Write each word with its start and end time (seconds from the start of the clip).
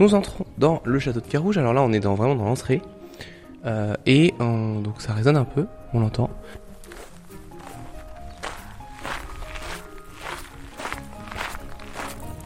Nous 0.00 0.14
entrons 0.14 0.46
dans 0.58 0.80
le 0.84 0.98
château 0.98 1.20
de 1.20 1.26
Carouge. 1.26 1.58
Alors 1.58 1.72
là, 1.72 1.82
on 1.82 1.92
est 1.92 2.00
dans, 2.00 2.14
vraiment 2.14 2.36
dans 2.36 2.44
l'entrée. 2.44 2.82
Euh, 3.66 3.94
et 4.06 4.32
donc 4.38 5.00
ça 5.00 5.12
résonne 5.12 5.36
un 5.36 5.44
peu, 5.44 5.66
on 5.92 6.00
l'entend. 6.00 6.30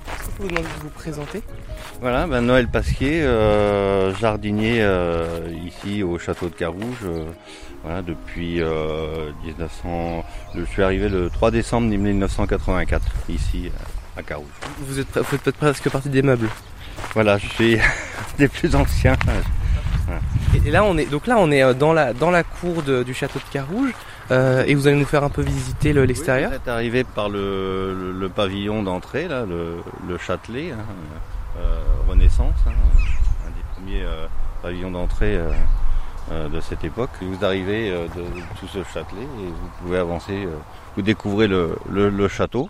Est-ce 0.06 0.30
que 0.30 0.42
vous 0.42 0.48
de 0.48 0.82
vous 0.82 0.88
présenter? 0.88 1.42
Voilà, 2.00 2.26
ben 2.26 2.40
Noël 2.40 2.66
Pasquier, 2.68 3.22
euh, 3.22 4.14
jardinier 4.14 4.78
euh, 4.80 5.48
ici 5.64 6.02
au 6.02 6.18
château 6.18 6.48
de 6.48 6.54
Carouge. 6.54 7.04
euh, 7.04 7.26
voilà, 7.84 8.00
depuis 8.02 8.60
euh, 8.60 9.30
1900. 9.44 10.24
Je 10.54 10.64
suis 10.64 10.82
arrivé 10.82 11.08
le 11.08 11.28
3 11.30 11.50
décembre 11.50 11.88
1984 11.88 13.04
ici 13.28 13.70
à 14.16 14.22
Carouge. 14.22 14.46
Vous 14.80 14.98
êtes, 14.98 15.18
vous 15.18 15.24
faites 15.24 15.56
presque 15.56 15.90
partie 15.90 16.08
des 16.08 16.22
meubles. 16.22 16.48
Voilà, 17.14 17.38
je 17.38 17.46
suis 17.48 17.78
des 18.38 18.48
plus 18.48 18.74
anciens. 18.74 19.16
Et 20.64 20.70
là, 20.70 20.84
on 20.84 20.96
est 20.98 21.06
donc 21.06 21.26
là, 21.26 21.36
on 21.38 21.50
est 21.50 21.62
euh, 21.62 21.72
dans 21.74 21.92
la 21.92 22.12
dans 22.12 22.30
la 22.30 22.42
cour 22.42 22.82
de- 22.82 23.02
du 23.02 23.14
château 23.14 23.38
de 23.38 23.44
Carouge. 23.52 23.92
Euh, 24.30 24.64
et 24.66 24.74
vous 24.74 24.86
allez 24.86 24.96
nous 24.96 25.04
faire 25.06 25.24
un 25.24 25.28
peu 25.30 25.42
visiter 25.42 25.92
le- 25.92 26.04
l'extérieur. 26.04 26.50
Vous 26.50 26.56
êtes 26.56 26.68
arrivé 26.68 27.04
par 27.04 27.28
le, 27.28 27.94
le- 27.94 28.12
le 28.12 28.28
pavillon 28.28 28.82
d'entrée, 28.82 29.28
là, 29.28 29.44
le, 29.46 29.76
le 30.08 30.18
Châtelet, 30.18 30.72
hein, 30.72 30.84
euh, 31.58 31.80
Renaissance, 32.08 32.54
hein, 32.66 32.70
un 33.46 33.50
des 33.50 33.62
premiers 33.74 34.02
euh, 34.04 34.26
pavillons 34.62 34.90
d'entrée 34.90 35.38
de 36.30 36.60
cette 36.60 36.84
époque. 36.84 37.10
Vous 37.20 37.44
arrivez 37.44 37.90
euh, 37.90 38.06
de, 38.16 38.22
tout 38.60 38.68
ce 38.68 38.78
Châtelet 38.94 39.22
et 39.22 39.46
vous 39.48 39.70
pouvez 39.82 39.98
avancer, 39.98 40.46
vous 40.96 41.02
découvrez 41.02 41.48
le 41.48 42.28
château. 42.28 42.68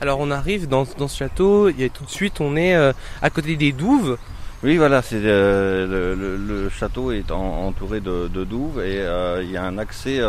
Alors 0.00 0.20
on 0.20 0.30
arrive 0.30 0.68
dans, 0.68 0.84
dans 0.98 1.08
ce 1.08 1.16
château. 1.18 1.68
Et 1.68 1.90
tout 1.90 2.04
de 2.04 2.10
suite, 2.10 2.40
on 2.40 2.56
est 2.56 2.74
euh, 2.74 2.92
à 3.22 3.30
côté 3.30 3.56
des 3.56 3.72
douves. 3.72 4.16
Oui, 4.62 4.76
voilà, 4.78 5.02
c'est 5.02 5.20
euh, 5.22 6.14
le, 6.38 6.68
château 6.70 7.12
est 7.12 7.30
en- 7.30 7.66
entouré 7.66 8.00
de, 8.00 8.28
de 8.28 8.44
douves 8.44 8.80
et 8.80 8.98
euh, 9.00 9.42
il 9.42 9.50
y 9.50 9.56
a 9.58 9.62
un 9.62 9.76
accès 9.76 10.20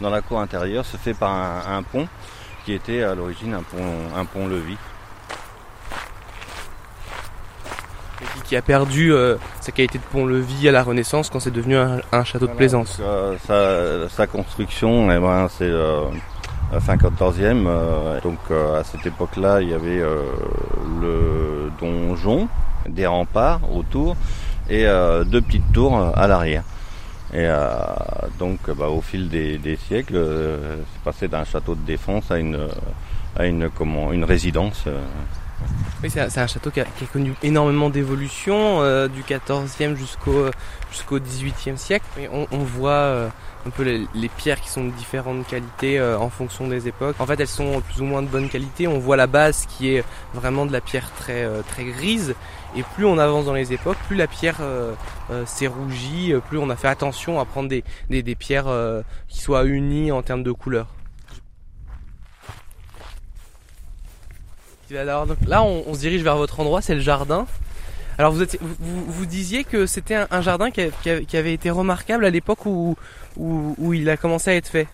dans 0.00 0.08
la 0.10 0.22
cour 0.22 0.40
intérieure, 0.40 0.86
se 0.86 0.96
fait 0.96 1.12
par 1.12 1.30
un, 1.30 1.76
un 1.78 1.82
pont 1.82 2.08
qui 2.64 2.72
était 2.72 3.02
à 3.02 3.14
l'origine 3.14 3.52
un 3.54 3.62
pont, 3.62 3.84
un 4.16 4.24
pont-levis. 4.24 4.76
qui- 8.18 8.42
qui 8.48 8.56
a 8.56 8.62
perdu 8.62 9.12
sa 9.60 9.70
qualité 9.72 9.98
de 9.98 10.02
pont-levis 10.04 10.68
à 10.68 10.72
la 10.72 10.82
Renaissance 10.82 11.28
quand 11.30 11.38
c'est 11.40 11.50
devenu 11.50 11.76
un, 11.76 12.00
un 12.10 12.24
château 12.24 12.46
de 12.46 12.52
plaisance. 12.52 13.00
sa 14.10 14.26
construction, 14.26 15.10
eh 15.12 15.18
ben, 15.18 15.48
c'est 15.56 15.70
euh, 16.70 16.74
la 16.74 16.80
fin 16.80 16.96
14e. 16.96 17.66
euh, 17.66 18.20
donc 18.20 18.38
euh, 18.50 18.80
à 18.80 18.84
cette 18.84 19.06
époque-là, 19.06 19.60
il 19.62 19.68
y 19.70 19.74
avait 19.74 20.00
euh, 20.00 20.22
le 21.00 21.70
donjon, 21.80 22.48
des 22.88 23.06
remparts 23.06 23.60
autour 23.74 24.16
et 24.70 24.86
euh, 24.86 25.24
deux 25.24 25.40
petites 25.40 25.72
tours 25.72 25.96
euh, 25.98 26.10
à 26.14 26.26
l'arrière. 26.26 26.64
Et 27.32 27.44
euh, 27.44 27.68
donc, 28.38 28.58
bah, 28.70 28.88
au 28.88 29.02
fil 29.02 29.28
des, 29.28 29.58
des 29.58 29.76
siècles, 29.76 30.14
euh, 30.16 30.76
c'est 30.92 31.02
passé 31.02 31.28
d'un 31.28 31.44
château 31.44 31.74
de 31.74 31.82
défense 31.82 32.30
à 32.30 32.38
une 32.38 32.58
à 33.36 33.46
une 33.46 33.68
comment 33.70 34.12
une 34.12 34.24
résidence. 34.24 34.84
euh. 34.86 35.00
Oui, 36.02 36.10
c'est 36.10 36.38
un, 36.38 36.46
château 36.46 36.70
qui 36.70 36.80
a, 36.80 36.86
connu 37.12 37.34
énormément 37.42 37.90
d'évolution 37.90 38.82
euh, 38.82 39.08
du 39.08 39.22
14e 39.22 39.96
jusqu'au 39.96 40.46
jusqu'au 40.90 41.18
18e 41.18 41.76
siècle. 41.76 42.06
Et 42.18 42.28
on, 42.30 42.58
voit 42.58 42.90
euh, 42.90 43.28
un 43.66 43.70
peu 43.70 43.82
les, 44.14 44.28
pierres 44.28 44.60
qui 44.60 44.68
sont 44.68 44.84
de 44.84 44.90
différentes 44.92 45.46
qualités 45.46 45.98
euh, 45.98 46.16
en 46.18 46.30
fonction 46.30 46.68
des 46.68 46.86
époques. 46.86 47.16
En 47.18 47.26
fait, 47.26 47.40
elles 47.40 47.48
sont 47.48 47.80
plus 47.80 48.00
ou 48.00 48.04
moins 48.04 48.22
de 48.22 48.28
bonne 48.28 48.48
qualité. 48.48 48.86
On 48.86 48.98
voit 48.98 49.16
la 49.16 49.26
base 49.26 49.66
qui 49.66 49.90
est 49.90 50.04
vraiment 50.34 50.66
de 50.66 50.72
la 50.72 50.80
pierre 50.80 51.10
très 51.18 51.44
euh, 51.44 51.62
très 51.66 51.84
grise. 51.84 52.34
Et 52.76 52.82
plus 52.94 53.06
on 53.06 53.18
avance 53.18 53.46
dans 53.46 53.54
les 53.54 53.72
époques, 53.72 53.96
plus 54.06 54.16
la 54.16 54.26
pierre 54.26 54.58
euh, 54.60 54.92
euh, 55.30 55.44
s'est 55.46 55.66
rougie, 55.66 56.32
euh, 56.32 56.40
plus 56.40 56.58
on 56.58 56.70
a 56.70 56.76
fait 56.76 56.88
attention 56.88 57.40
à 57.40 57.44
prendre 57.44 57.68
des, 57.68 57.82
des, 58.10 58.34
pierres 58.34 58.68
euh, 58.68 59.02
qui 59.28 59.40
soient 59.40 59.64
unies 59.64 60.12
en 60.12 60.22
termes 60.22 60.42
de 60.42 60.52
couleur. 60.52 60.86
Alors, 64.96 65.26
donc 65.26 65.36
là, 65.46 65.62
on, 65.62 65.84
on 65.86 65.94
se 65.94 66.00
dirige 66.00 66.22
vers 66.22 66.36
votre 66.36 66.60
endroit, 66.60 66.80
c'est 66.80 66.94
le 66.94 67.00
jardin. 67.00 67.46
Alors 68.16 68.32
vous, 68.32 68.42
êtes, 68.42 68.58
vous, 68.60 69.26
disiez 69.26 69.62
que 69.64 69.86
c'était 69.86 70.14
un, 70.16 70.26
un 70.30 70.40
jardin 70.40 70.70
qui, 70.70 70.80
a- 70.80 70.90
qui 70.90 71.10
a- 71.10 71.20
qui 71.20 71.36
avait 71.36 71.52
été 71.52 71.70
remarquable 71.70 72.24
à 72.24 72.30
l'époque 72.30 72.66
où, 72.66 72.96
où, 73.36 73.74
où 73.78 73.92
il 73.94 74.08
a 74.10 74.16
commencé 74.16 74.50
à 74.50 74.54
être 74.56 74.66
fait. 74.68 74.88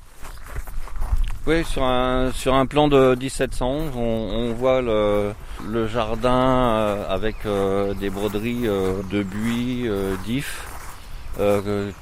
Oui, 1.47 1.65
sur 1.65 1.84
un, 1.84 2.33
sur 2.33 2.54
un 2.54 2.66
plan 2.66 2.88
de 2.88 3.15
1711, 3.19 3.93
on, 3.97 4.00
on 4.00 4.53
voit 4.54 4.83
le, 4.83 5.33
le 5.71 5.87
jardin 5.87 6.33
euh, 6.33 7.04
avec 7.09 7.37
euh, 7.47 7.94
des 7.94 8.10
broderies 8.10 8.66
euh, 8.66 8.94
de 9.10 9.22
buis, 9.22 9.88
d'ifs, 10.27 10.65
que- 11.38 11.93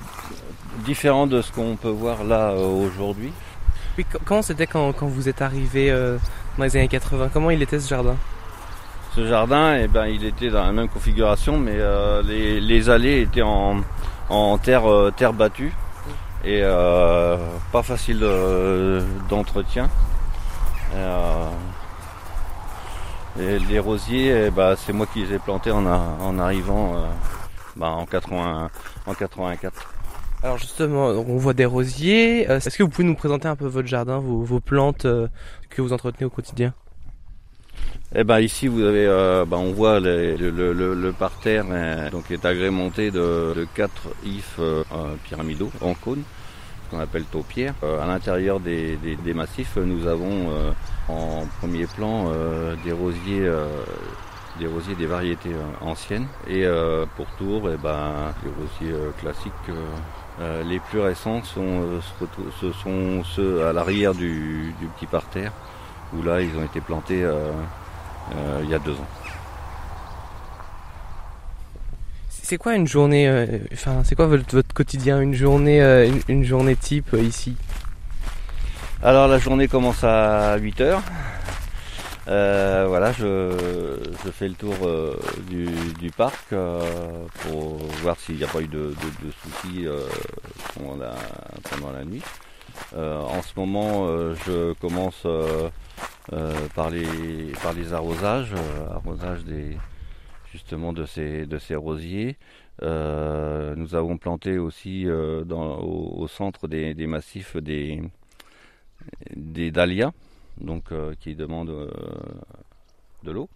différents 0.85 1.27
de 1.27 1.43
ce 1.43 1.53
qu'on 1.53 1.77
peut 1.77 1.89
voir 1.89 2.25
là 2.25 2.53
aujourd'hui. 2.55 3.33
Puis, 3.95 4.07
comment 4.25 4.43
c'était 4.43 4.67
quand, 4.67 4.93
quand 4.93 5.07
vous 5.07 5.29
êtes 5.29 5.43
arrivé 5.43 5.91
euh, 5.91 6.17
dans 6.59 6.65
les 6.65 6.77
années 6.77 6.89
80 6.89 7.31
Comment 7.33 7.51
il 7.51 7.63
était 7.63 7.81
ce 7.81 7.89
jardin? 7.89 8.17
Ce 9.15 9.27
jardin, 9.27 9.77
eh 9.77 9.89
ben, 9.89 10.07
il 10.07 10.25
était 10.25 10.49
dans 10.49 10.65
la 10.65 10.73
même 10.73 10.89
configuration, 10.89 11.59
mais 11.59 11.75
euh, 11.75 12.23
les, 12.23 12.89
allées 12.89 13.21
étaient 13.21 13.43
en, 13.43 13.83
euh, 14.31 15.11
terre 15.11 15.33
battue 15.35 15.75
et 16.45 16.61
euh, 16.63 17.37
pas 17.71 17.83
facile 17.83 18.27
d'entretien. 19.29 19.91
Et, 23.39 23.59
les 23.69 23.79
rosiers, 23.79 24.47
eh 24.47 24.51
ben, 24.51 24.75
c'est 24.77 24.95
moi 24.95 25.07
qui 25.13 25.25
les 25.25 25.35
ai 25.35 25.39
plantés 25.39 25.71
en, 25.71 26.39
arrivant 26.39 26.95
ben, 27.77 27.89
en, 27.89 28.07
80, 28.07 28.71
en 29.07 29.15
84. 29.15 29.93
Alors 30.43 30.59
justement, 30.59 31.07
on 31.09 31.37
voit 31.37 31.55
des 31.55 31.65
rosiers. 31.67 32.51
Euh, 32.51 32.57
Est-ce 32.59 32.77
que 32.77 32.83
vous 32.83 32.89
pouvez 32.89 33.07
nous 33.07 33.15
présenter 33.15 33.47
un 33.47 33.55
peu 33.57 33.67
votre 33.67 33.87
jardin, 33.87 34.19
vos, 34.19 34.61
plantes 34.61 35.05
euh, 35.05 35.29
que 35.71 35.81
vous 35.83 35.93
entretenez 35.93 36.25
au 36.27 36.31
quotidien 36.31 36.75
Eh 38.15 38.25
ben 38.25 38.41
ici 38.41 38.67
vous 38.67 38.83
avez, 38.83 39.07
euh, 39.07 39.45
ben, 39.47 39.59
on 39.59 39.73
voit 39.73 40.01
le, 40.01 41.13
parterre 41.13 41.65
euh, 41.71 42.11
donc 42.11 42.31
est 42.33 42.45
agrémenté 42.45 43.11
de, 43.13 43.67
quatre 43.75 44.09
ifs 44.25 44.57
euh, 44.59 44.83
euh, 44.93 45.15
pyramidaux 45.29 45.71
en 45.81 45.95
cône, 45.95 46.23
qu'on 46.91 46.99
appelle 46.99 47.25
taupières. 47.25 47.75
À 47.83 48.07
l'intérieur 48.07 48.59
des, 48.59 48.97
des- 48.97 49.15
des 49.17 49.35
massifs, 49.35 49.77
nous 49.77 50.09
avons 50.09 50.49
en 51.09 51.47
premier 51.61 51.87
plan 51.87 52.33
des 52.85 52.93
rosiers. 52.93 53.49
des 54.61 54.67
rosiers 54.67 54.95
des 54.97 55.07
variétés 55.07 55.55
anciennes 55.81 56.27
et 56.47 56.67
euh, 56.67 57.07
pour 57.17 57.27
tour 57.39 57.71
eh 57.73 57.79
ben, 57.79 58.35
les 58.45 58.51
rosiers 58.61 58.99
classiques 59.19 59.69
euh, 60.41 60.63
les 60.65 60.81
plus 60.81 61.01
récents 61.01 61.43
sont, 61.45 61.83
euh, 61.83 62.01
ce 62.61 62.73
sont 62.73 63.23
ceux 63.25 63.67
à 63.67 63.73
l'arrière 63.73 64.15
du, 64.15 64.75
du 64.81 64.87
petit 64.87 65.07
parterre 65.07 65.53
où 66.15 66.23
là 66.23 66.41
ils 66.41 66.57
ont 66.57 66.65
été 66.65 66.81
plantés 66.81 67.23
euh, 67.23 67.51
euh, 68.35 68.61
il 68.65 68.71
y 68.71 68.75
a 68.75 68.79
deux 68.79 68.93
ans. 68.93 69.09
C'est 72.29 72.59
quoi 72.59 72.75
une 72.75 72.87
journée 72.87 73.29
euh, 73.29 73.47
Enfin, 73.73 74.03
c'est 74.05 74.15
quoi 74.15 74.27
votre, 74.27 74.55
votre 74.55 74.75
quotidien 74.75 75.21
Une 75.21 75.35
journée, 75.35 75.81
euh, 75.83 76.07
une, 76.09 76.21
une 76.29 76.45
journée 76.45 76.77
type 76.77 77.17
ici? 77.19 77.57
Alors 79.03 79.27
la 79.27 79.39
journée 79.39 79.69
commence 79.69 80.05
à 80.05 80.57
8 80.59 80.81
heures. 80.81 81.03
Euh, 82.29 82.85
voilà, 82.87 83.13
je, 83.13 83.99
je 84.25 84.31
fais 84.31 84.49
le 84.49 84.55
tour 84.55 84.75
euh, 84.83 85.17
du, 85.49 85.67
du 85.99 86.11
parc 86.11 86.53
euh, 86.53 87.25
pour 87.41 87.79
voir 88.03 88.19
s'il 88.19 88.37
n'y 88.37 88.45
a 88.45 88.47
pas 88.47 88.61
eu 88.61 88.69
de, 88.69 88.79
de- 88.95 89.27
de 89.27 89.33
soucis 89.33 89.87
euh, 89.87 90.01
pendant, 90.75 90.97
la, 90.97 91.15
pendant 91.71 91.91
la 91.93 92.05
nuit. 92.05 92.23
Euh, 92.97 93.19
en 93.21 93.43
ce 93.43 93.53
moment, 93.57 94.07
je 94.47 94.73
commence 94.75 95.27
par, 96.75 96.91
les, 96.91 97.53
par 97.63 97.73
les 97.73 97.93
arrosages, 97.93 98.55
arrosage 98.91 99.45
des, 99.45 99.77
justement 100.53 100.93
de 100.93 101.05
ces, 101.07 101.47
de 101.47 101.59
ces 101.59 101.75
rosiers. 101.75 102.37
Nous 102.81 103.95
avons 103.95 104.17
planté 104.17 104.59
aussi 104.59 105.07
dans, 105.45 105.79
au, 105.81 106.23
au 106.23 106.29
centre 106.29 106.69
des, 106.69 106.95
des 106.95 107.07
massifs 107.09 107.57
des, 107.57 108.01
des 109.37 109.71
dahlias, 109.71 110.13
donc 110.61 110.93
euh, 110.93 111.15
qui 111.21 111.35
demandent 111.35 111.71
euh, 111.71 111.91
de 113.23 113.31
l'eau. 113.31 113.49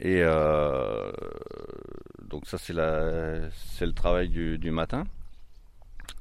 Et 0.00 0.22
euh, 0.22 1.10
donc 2.28 2.46
ça 2.46 2.56
c'est 2.58 2.72
le 2.72 3.92
travail 3.92 4.28
du, 4.28 4.70
matin. 4.70 5.04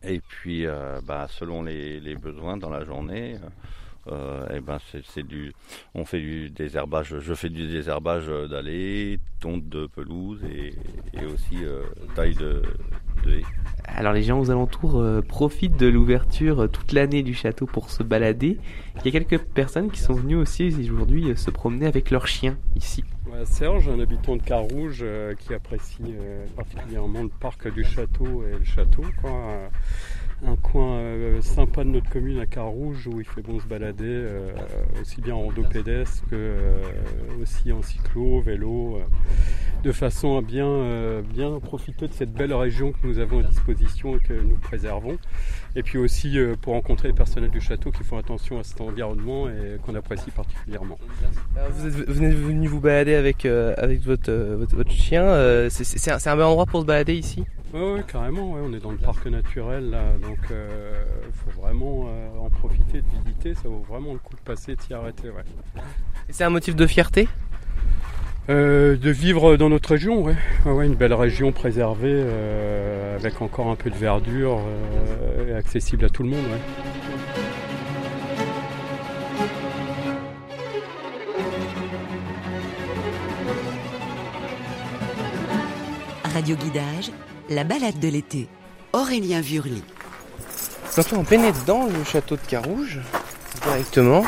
Et 0.04 0.20
puis 0.20 0.66
bah, 1.06 1.28
selon 1.30 1.64
les 1.64 2.16
besoins 2.16 2.58
dans 2.58 2.70
la 2.70 2.84
journée, 2.84 3.38
euh, 4.12 4.56
et 4.56 4.60
ben 4.60 4.78
c'est 5.14 5.26
du 5.26 5.54
on 5.96 6.06
fait 6.06 6.20
du 6.20 6.50
désherbage. 6.50 7.20
Je 7.20 7.34
fais 7.34 7.50
du 7.50 7.68
désherbage 7.68 8.28
d'allées, 8.50 9.20
tonte 9.40 9.68
de 9.70 9.88
pelouse 9.88 10.40
et, 10.46 10.74
et 11.14 11.26
aussi 11.26 11.64
euh, 11.64 11.84
taille 12.16 12.36
de, 12.36 12.62
de 13.24 13.32
haies. 13.32 13.44
Alors 13.86 14.14
les 14.14 14.24
gens 14.24 14.40
aux 14.40 14.52
alentours 14.52 15.00
euh, 15.00 15.22
profitent 15.22 15.78
de 15.78 15.88
l'ouverture 15.88 16.64
euh, 16.64 16.68
toute 16.68 16.92
l'année 16.92 17.24
du 17.24 17.34
château 17.34 17.66
pour 17.66 17.90
se 17.90 18.04
balader. 18.04 18.58
Il 18.98 19.06
y 19.06 19.16
a 19.16 19.20
quelques 19.20 19.44
personnes 19.46 19.92
qui 19.92 20.00
sont 20.00 20.14
venues 20.14 20.36
aussi 20.36 20.68
aujourd'hui 20.92 21.32
euh, 21.32 21.36
se 21.36 21.52
promener 21.52 21.88
avec 21.88 22.12
leurs 22.12 22.28
chiens 22.28 22.58
ici. 22.76 23.04
Ouais, 23.32 23.46
Serge, 23.46 23.90
un 23.90 24.00
habitant 24.00 24.36
de 24.36 24.42
Carouge 24.42 25.00
euh, 25.02 25.36
qui 25.36 25.54
apprécie 25.54 26.02
euh, 26.04 26.46
particulièrement 26.56 27.24
le 27.24 27.30
parc 27.30 27.74
du 27.74 27.84
château 27.84 28.44
et 28.44 28.58
le 28.58 28.64
château. 28.64 29.04
Quoi. 29.22 29.70
Un 30.46 30.56
coin 30.56 30.98
euh, 31.00 31.42
sympa 31.42 31.84
de 31.84 31.90
notre 31.90 32.12
commune 32.12 32.40
à 32.40 32.46
Carouge 32.46 33.08
où 33.08 33.20
il 33.20 33.26
fait 33.26 33.42
bon 33.42 33.60
se 33.60 33.66
balader, 33.66 34.04
euh, 34.06 34.52
aussi 35.02 35.20
bien 35.20 35.34
en 35.34 35.42
rando 35.42 35.64
pédestre 35.64 36.22
que 36.30 36.36
euh, 36.36 36.84
aussi 37.42 37.72
en 37.72 37.82
cyclo, 37.82 38.40
vélo, 38.42 38.98
euh, 38.98 39.04
de 39.84 39.92
façon 39.92 40.38
à 40.38 40.42
bien, 40.44 40.68
euh, 40.68 41.24
bien 41.24 41.60
profiter 41.60 42.08
de 42.08 42.14
cette 42.14 42.32
belle 42.34 42.54
région 42.54 42.92
que 42.92 43.08
nous 43.08 43.18
avons 43.18 43.40
à 43.40 43.44
disposition 43.44 44.16
et 44.16 44.20
que 44.20 44.34
nous 44.34 44.58
préservons. 44.58 45.18
Et 45.76 45.82
puis 45.82 45.98
aussi 45.98 46.38
euh, 46.38 46.56
pour 46.62 46.74
rencontrer 46.74 47.08
les 47.08 47.16
personnels 47.16 47.50
du 47.50 47.60
château 47.60 47.90
qui 47.90 48.04
font 48.04 48.18
attention 48.20 48.60
à 48.60 48.64
cet 48.64 48.80
environnement 48.80 49.50
et 49.50 49.80
qu'on 49.84 49.96
apprécie 49.96 50.30
particulièrement. 50.30 51.00
Vous, 51.72 51.88
êtes, 51.88 51.96
venu 52.08 52.68
vous 52.68 52.80
balader 52.80 53.16
avec, 53.16 53.46
avec 53.46 54.02
votre, 54.02 54.32
votre, 54.32 54.92
chien. 54.92 55.68
c'est- 55.72 56.12
un, 56.12 56.32
un 56.32 56.36
bon 56.36 56.44
endroit 56.44 56.68
pour 56.68 56.82
se 56.82 56.86
balader 56.86 57.16
ici? 57.16 57.44
Oui, 57.74 57.82
ouais, 57.82 58.04
carrément, 58.08 58.54
ouais, 58.54 58.62
on 58.64 58.74
est 58.74 58.80
dans 58.80 58.92
le 58.92 58.98
parc 58.98 59.26
naturel 59.28 59.90
là, 59.90 60.14
donc 60.22 60.38
il 60.50 61.34
faut 61.34 61.62
vraiment 61.62 62.06
euh, 62.08 62.40
en 62.40 62.50
profiter, 62.50 63.02
de 63.02 63.08
visiter, 63.24 63.54
ça 63.56 63.68
vaut 63.68 63.86
vraiment 63.88 64.14
le 64.14 64.20
coup 64.20 64.36
de 64.36 64.42
passer, 64.42 64.76
de 64.76 64.82
s'y 64.82 64.94
arrêter. 64.94 65.30
Ouais. 65.30 65.44
Et 66.30 66.34
C'est 66.34 66.46
un 66.46 66.50
motif 66.50 66.76
de 66.76 66.88
fierté? 66.88 67.28
Euh, 68.50 68.96
de 68.96 69.10
vivre 69.10 69.58
dans 69.58 69.68
notre 69.68 69.90
région, 69.90 70.24
ouais. 70.24 70.36
Ouais, 70.66 70.72
ouais, 70.72 70.86
une 70.86 70.96
belle 70.96 71.14
région 71.14 71.52
préservée, 71.52 72.14
euh, 72.14 73.18
avec 73.18 73.42
encore 73.42 73.68
un 73.68 73.76
peu 73.76 73.90
de 73.90 73.98
verdure, 73.98 74.62
euh, 74.66 75.50
et 75.50 75.54
accessible 75.54 76.06
à 76.06 76.10
tout 76.10 76.24
le 76.24 76.30
monde. 76.30 76.46
Ouais. 76.46 76.62
Radio 86.34 86.56
Guidage, 86.56 87.12
la 87.50 87.64
balade 87.64 88.00
de 88.00 88.08
l'été. 88.08 88.48
Aurélien 88.94 89.42
Vurly. 89.42 89.84
Donc 90.96 91.12
là, 91.12 91.18
on 91.18 91.24
pénètre 91.24 91.64
dans 91.66 91.86
le 91.86 92.04
château 92.04 92.36
de 92.36 92.42
Carouge, 92.48 93.00
directement. 93.64 94.26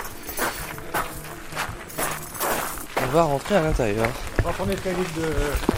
On 3.01 3.07
va 3.12 3.24
rentrer 3.24 3.56
à 3.56 3.62
l'intérieur. 3.62 4.10
On 4.39 4.48
va 4.48 4.54
prendre 4.54 4.71
vite 4.71 4.83
de 4.86 5.33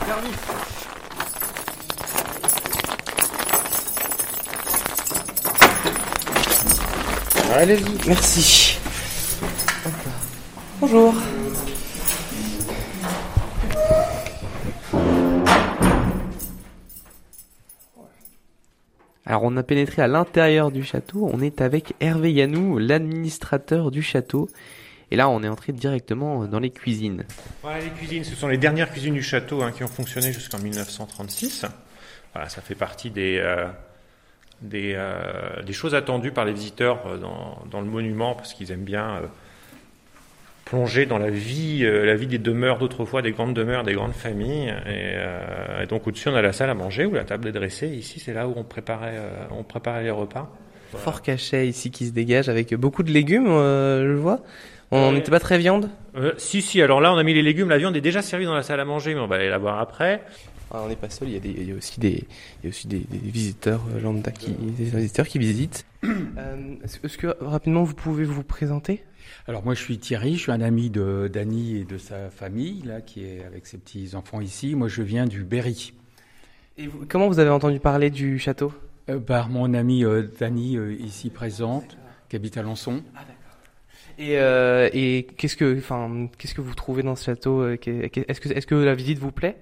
service. 0.05 0.37
Allez-y. 7.53 8.07
Merci. 8.07 8.79
Bonjour. 10.79 11.13
Alors 19.31 19.43
on 19.45 19.55
a 19.55 19.63
pénétré 19.63 20.01
à 20.01 20.07
l'intérieur 20.07 20.71
du 20.71 20.83
château, 20.83 21.29
on 21.31 21.39
est 21.39 21.61
avec 21.61 21.93
Hervé 22.01 22.33
Yanou, 22.33 22.77
l'administrateur 22.77 23.89
du 23.89 24.01
château. 24.01 24.49
Et 25.09 25.15
là 25.15 25.29
on 25.29 25.41
est 25.41 25.47
entré 25.47 25.71
directement 25.71 26.45
dans 26.47 26.59
les 26.59 26.69
cuisines. 26.69 27.23
Voilà 27.61 27.79
les 27.79 27.91
cuisines, 27.91 28.25
ce 28.25 28.35
sont 28.35 28.49
les 28.49 28.57
dernières 28.57 28.91
cuisines 28.91 29.13
du 29.13 29.23
château 29.23 29.61
hein, 29.61 29.71
qui 29.71 29.85
ont 29.85 29.87
fonctionné 29.87 30.33
jusqu'en 30.33 30.59
1936. 30.59 31.65
Voilà, 32.33 32.49
ça 32.49 32.61
fait 32.61 32.75
partie 32.75 33.09
des, 33.09 33.37
euh, 33.37 33.67
euh, 34.73 35.63
des 35.63 35.73
choses 35.73 35.95
attendues 35.95 36.33
par 36.33 36.43
les 36.43 36.51
visiteurs 36.51 36.99
euh, 37.07 37.17
dans, 37.17 37.79
le 37.79 37.87
monument 37.87 38.35
parce 38.35 38.53
qu'ils 38.53 38.73
aiment 38.73 38.83
bien 38.83 39.21
plonger 40.71 41.05
dans 41.05 41.17
la 41.17 41.29
vie, 41.29 41.81
euh, 41.83 42.05
la 42.05 42.15
vie 42.15 42.27
des 42.27 42.37
demeures 42.37 42.77
d'autrefois, 42.79 43.21
des 43.21 43.31
grandes 43.31 43.53
demeures, 43.53 43.83
des 43.83 43.93
grandes 43.93 44.13
familles. 44.13 44.69
Et, 44.87 45.15
euh, 45.17 45.83
et 45.83 45.85
donc 45.85 46.07
au-dessus 46.07 46.29
on 46.29 46.35
a 46.35 46.41
la 46.41 46.53
salle 46.53 46.69
à 46.69 46.73
manger 46.73 47.05
où 47.05 47.13
la 47.13 47.25
table 47.25 47.49
est 47.49 47.51
dressée. 47.51 47.89
Ici 47.89 48.21
c'est 48.21 48.33
là 48.33 48.47
où 48.47 48.53
on 48.55 48.63
préparait, 48.63 49.15
euh, 49.17 49.31
on 49.51 49.63
préparait 49.63 50.03
les 50.03 50.11
repas. 50.11 50.49
Fort 50.95 51.21
cachet 51.21 51.67
ici 51.67 51.91
qui 51.91 52.07
se 52.07 52.11
dégage 52.11 52.47
avec 52.49 52.73
beaucoup 52.75 53.03
de 53.03 53.11
légumes, 53.11 53.47
euh, 53.47 54.15
je 54.15 54.17
vois. 54.17 54.39
On 54.91 55.07
Ouais. 55.09 55.13
n'était 55.15 55.31
pas 55.31 55.39
très 55.39 55.57
viande 55.57 55.89
Euh, 56.17 56.33
si 56.37 56.61
si, 56.61 56.81
alors 56.81 56.99
là 57.01 57.13
on 57.13 57.17
a 57.17 57.23
mis 57.23 57.33
les 57.33 57.41
légumes, 57.43 57.69
la 57.69 57.77
viande 57.77 57.95
est 57.97 58.01
déjà 58.01 58.21
servie 58.21 58.45
dans 58.45 58.53
la 58.55 58.63
salle 58.63 58.79
à 58.79 58.85
manger, 58.85 59.13
mais 59.13 59.21
on 59.21 59.27
va 59.27 59.35
aller 59.37 59.49
la 59.49 59.57
voir 59.57 59.79
après. 59.79 60.21
Ah, 60.73 60.81
on 60.85 60.87
n'est 60.89 60.95
pas 60.95 61.09
seul, 61.09 61.27
il 61.27 61.33
y 61.33 61.37
a, 61.37 61.39
des, 61.41 61.49
il 61.49 61.69
y 61.69 61.71
a 61.73 61.75
aussi 61.75 61.99
des, 61.99 62.23
il 62.61 62.63
y 62.63 62.67
a 62.67 62.69
aussi 62.69 62.87
des, 62.87 62.99
des 62.99 63.17
visiteurs 63.17 63.81
euh, 63.93 63.99
lambda 64.01 64.31
qui, 64.31 64.51
des 64.51 64.85
visiteurs 64.85 65.27
qui 65.27 65.37
visitent. 65.39 65.85
Euh, 66.37 66.55
est-ce 66.83 67.17
que 67.17 67.35
rapidement 67.41 67.83
vous 67.83 67.93
pouvez 67.93 68.23
vous 68.23 68.41
présenter? 68.43 69.03
Alors 69.51 69.65
moi 69.65 69.73
je 69.73 69.81
suis 69.81 69.97
Thierry, 69.97 70.35
je 70.35 70.43
suis 70.43 70.51
un 70.53 70.61
ami 70.61 70.89
de 70.89 71.29
Dany 71.29 71.75
et 71.75 71.83
de 71.83 71.97
sa 71.97 72.29
famille 72.29 72.83
là 72.85 73.01
qui 73.01 73.25
est 73.25 73.43
avec 73.43 73.67
ses 73.67 73.77
petits 73.77 74.15
enfants 74.15 74.39
ici. 74.39 74.75
Moi 74.75 74.87
je 74.87 75.01
viens 75.01 75.25
du 75.25 75.43
Berry. 75.43 75.91
Et 76.77 76.87
vous- 76.87 77.05
comment 77.05 77.27
vous 77.27 77.39
avez 77.39 77.49
entendu 77.49 77.81
parler 77.81 78.09
du 78.09 78.39
château? 78.39 78.71
Euh, 79.09 79.19
par 79.19 79.49
mon 79.49 79.73
ami 79.73 80.05
euh, 80.05 80.23
Dany 80.39 80.77
euh, 80.77 80.93
ici 80.93 81.29
présente 81.29 81.97
qui 82.29 82.37
habite 82.37 82.55
à 82.55 82.61
Lançon. 82.61 83.03
Et, 84.17 84.37
euh, 84.37 84.89
et 84.93 85.27
qu'est-ce 85.35 85.57
que, 85.57 85.77
enfin, 85.77 86.29
qu'est-ce 86.37 86.55
que 86.55 86.61
vous 86.61 86.73
trouvez 86.73 87.03
dans 87.03 87.17
ce 87.17 87.25
château 87.25 87.67
Est-ce 87.67 88.39
que, 88.39 88.49
est-ce 88.53 88.65
que 88.67 88.75
la 88.75 88.95
visite 88.95 89.19
vous 89.19 89.33
plaît? 89.33 89.57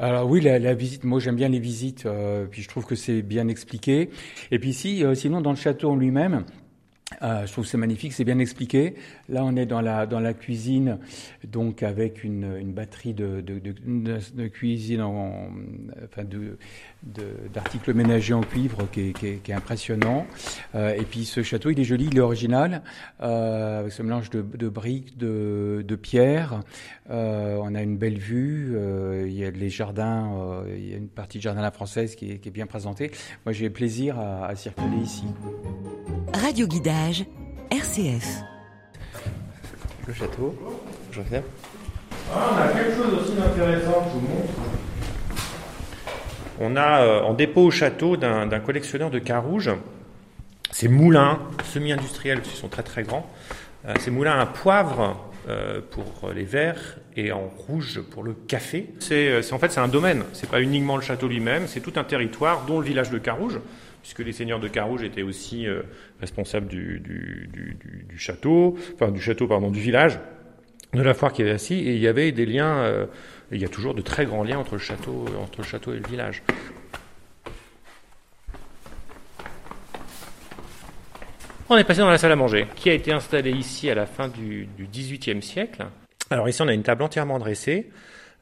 Alors 0.00 0.28
oui, 0.28 0.40
la, 0.40 0.58
la 0.58 0.74
visite, 0.74 1.04
moi 1.04 1.20
j'aime 1.20 1.36
bien 1.36 1.48
les 1.48 1.60
visites, 1.60 2.08
puis 2.50 2.62
je 2.62 2.68
trouve 2.68 2.86
que 2.86 2.96
c'est 2.96 3.22
bien 3.22 3.46
expliqué. 3.46 4.10
Et 4.50 4.58
puis 4.58 4.72
si, 4.72 5.04
euh, 5.04 5.14
sinon 5.14 5.40
dans 5.42 5.50
le 5.50 5.56
château 5.56 5.90
en 5.92 5.96
lui-même, 5.96 6.44
euh, 7.22 7.46
je 7.46 7.52
trouve 7.52 7.66
c'est 7.66 7.78
magnifique, 7.78 8.12
c'est 8.12 8.24
bien 8.24 8.38
expliqué. 8.38 8.94
Là, 9.28 9.42
on 9.44 9.56
est 9.56 9.66
dans 9.66 9.80
la 9.80 10.34
cuisine, 10.34 10.98
donc 11.44 11.82
avec 11.82 12.22
une, 12.22 12.72
batterie 12.72 13.14
de 13.14 14.46
cuisine, 14.48 15.02
en, 15.02 15.48
enfin 16.04 16.24
d'articles 17.54 17.94
ménagers 17.94 18.34
en 18.34 18.42
cuivre 18.42 18.88
qui 18.90 19.12
est, 19.22 19.52
impressionnant. 19.52 20.26
Euh, 20.74 20.94
et 20.94 21.02
puis 21.02 21.24
ce 21.24 21.42
château, 21.42 21.70
il 21.70 21.80
est 21.80 21.84
joli, 21.84 22.08
il 22.10 22.18
est 22.18 22.20
original, 22.20 22.82
euh, 23.20 23.80
avec 23.80 23.92
ce 23.92 24.02
mélange 24.02 24.30
de, 24.30 24.68
briques, 24.68 25.16
de, 25.16 25.98
pierres. 26.00 26.60
Euh, 27.10 27.58
on 27.62 27.74
a 27.74 27.82
une 27.82 27.96
belle 27.96 28.18
vue. 28.18 28.76
il 29.26 29.32
y 29.32 29.44
a 29.44 29.50
les 29.50 29.70
jardins, 29.70 30.62
il 30.68 30.88
y 30.88 30.94
a 30.94 30.96
une 30.96 31.08
partie 31.08 31.38
de 31.38 31.42
jardin 31.42 31.60
à 31.60 31.64
la 31.64 31.70
française 31.70 32.14
qui 32.14 32.32
est, 32.32 32.38
qui 32.38 32.48
est 32.48 32.52
bien 32.52 32.66
présentée. 32.66 33.10
Moi, 33.46 33.52
j'ai 33.52 33.70
plaisir 33.70 34.18
à, 34.18 34.46
à 34.46 34.56
circuler 34.56 34.98
ici. 35.02 35.24
Radio 36.40 36.66
Guidage, 36.66 37.24
RCF. 37.70 38.42
Le 40.06 40.14
château. 40.14 40.54
Je 41.12 41.20
reviens. 41.20 41.42
Ah, 42.34 42.50
on 42.52 42.56
a 42.58 42.68
quelque 42.68 42.96
chose 42.96 43.14
aussi 43.20 43.32
d'intéressant, 43.34 44.04
je 44.06 44.12
vous 44.18 44.20
montre. 44.20 44.52
On 46.60 46.76
a 46.76 47.02
euh, 47.02 47.20
en 47.22 47.34
dépôt 47.34 47.62
au 47.62 47.70
château 47.70 48.16
d'un 48.16 48.60
collectionneur 48.60 49.10
de 49.10 49.18
Carouge, 49.18 49.70
ces 50.70 50.88
moulins 50.88 51.38
semi-industriels 51.64 52.42
qui 52.42 52.56
sont 52.56 52.68
très 52.68 52.82
très 52.82 53.02
grands, 53.02 53.26
euh, 53.86 53.94
ces 54.00 54.10
moulins 54.10 54.38
à 54.38 54.46
poivre 54.46 55.16
euh, 55.48 55.80
pour 55.90 56.30
les 56.34 56.44
verres 56.44 56.98
et 57.16 57.32
en 57.32 57.48
rouge 57.68 58.00
pour 58.10 58.22
le 58.22 58.34
café. 58.34 58.88
C'est 58.98 59.40
c'est- 59.42 59.52
en 59.54 59.58
fait 59.58 59.70
c'est 59.72 59.80
un 59.80 59.88
domaine, 59.88 60.24
c'est 60.32 60.50
pas 60.50 60.60
uniquement 60.60 60.96
le 60.96 61.02
château 61.02 61.28
lui-même, 61.28 61.66
c'est 61.68 61.80
tout 61.80 61.92
un 61.96 62.04
territoire 62.04 62.64
dont 62.66 62.80
le 62.80 62.84
village 62.86 63.10
de 63.10 63.18
Carouge, 63.18 63.60
puisque 64.08 64.26
les 64.26 64.32
seigneurs 64.32 64.58
de 64.58 64.68
Carouge 64.68 65.02
étaient 65.02 65.20
aussi 65.20 65.66
euh, 65.66 65.82
responsables 66.18 66.66
du, 66.66 67.02
château, 68.16 68.78
enfin 68.94 69.10
du 69.10 69.20
château 69.20 69.46
pardon 69.46 69.70
du 69.70 69.80
village 69.80 70.18
de 70.94 71.02
la 71.02 71.12
foire 71.12 71.30
qui 71.30 71.42
avait 71.42 71.50
assis 71.50 71.74
et 71.74 71.94
il 71.94 72.00
y 72.00 72.08
avait 72.08 72.32
des 72.32 72.46
liens 72.46 72.78
euh, 72.78 73.04
il 73.52 73.60
y 73.60 73.66
a 73.66 73.68
toujours 73.68 73.92
de 73.92 74.00
très 74.00 74.24
grands 74.24 74.44
liens 74.44 74.56
entre 74.56 74.72
le 74.72 74.78
château 74.78 75.26
entre 75.42 75.60
le 75.60 75.66
château 75.66 75.92
et 75.92 75.98
le 75.98 76.08
village. 76.08 76.42
On 81.68 81.76
est 81.76 81.84
passé 81.84 82.00
dans 82.00 82.08
la 82.08 82.16
salle 82.16 82.32
à 82.32 82.36
manger, 82.36 82.66
qui 82.76 82.88
a 82.88 82.94
été 82.94 83.12
installée 83.12 83.50
ici 83.50 83.90
à 83.90 83.94
la 83.94 84.06
fin 84.06 84.28
du, 84.28 84.68
du 84.78 84.86
XVIIIe 84.86 85.42
siècle. 85.42 85.84
Alors 86.30 86.48
ici, 86.48 86.62
on 86.62 86.68
a 86.68 86.72
une 86.72 86.82
table 86.82 87.02
entièrement 87.02 87.38
dressée, 87.38 87.90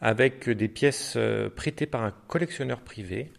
avec 0.00 0.49
des 0.49 0.68
pièces 0.68 1.14
euh, 1.16 1.49
prêtées 1.49 1.87
par 1.87 2.04
un 2.04 2.12
collectionneur 2.28 2.78
privé, 2.82 3.32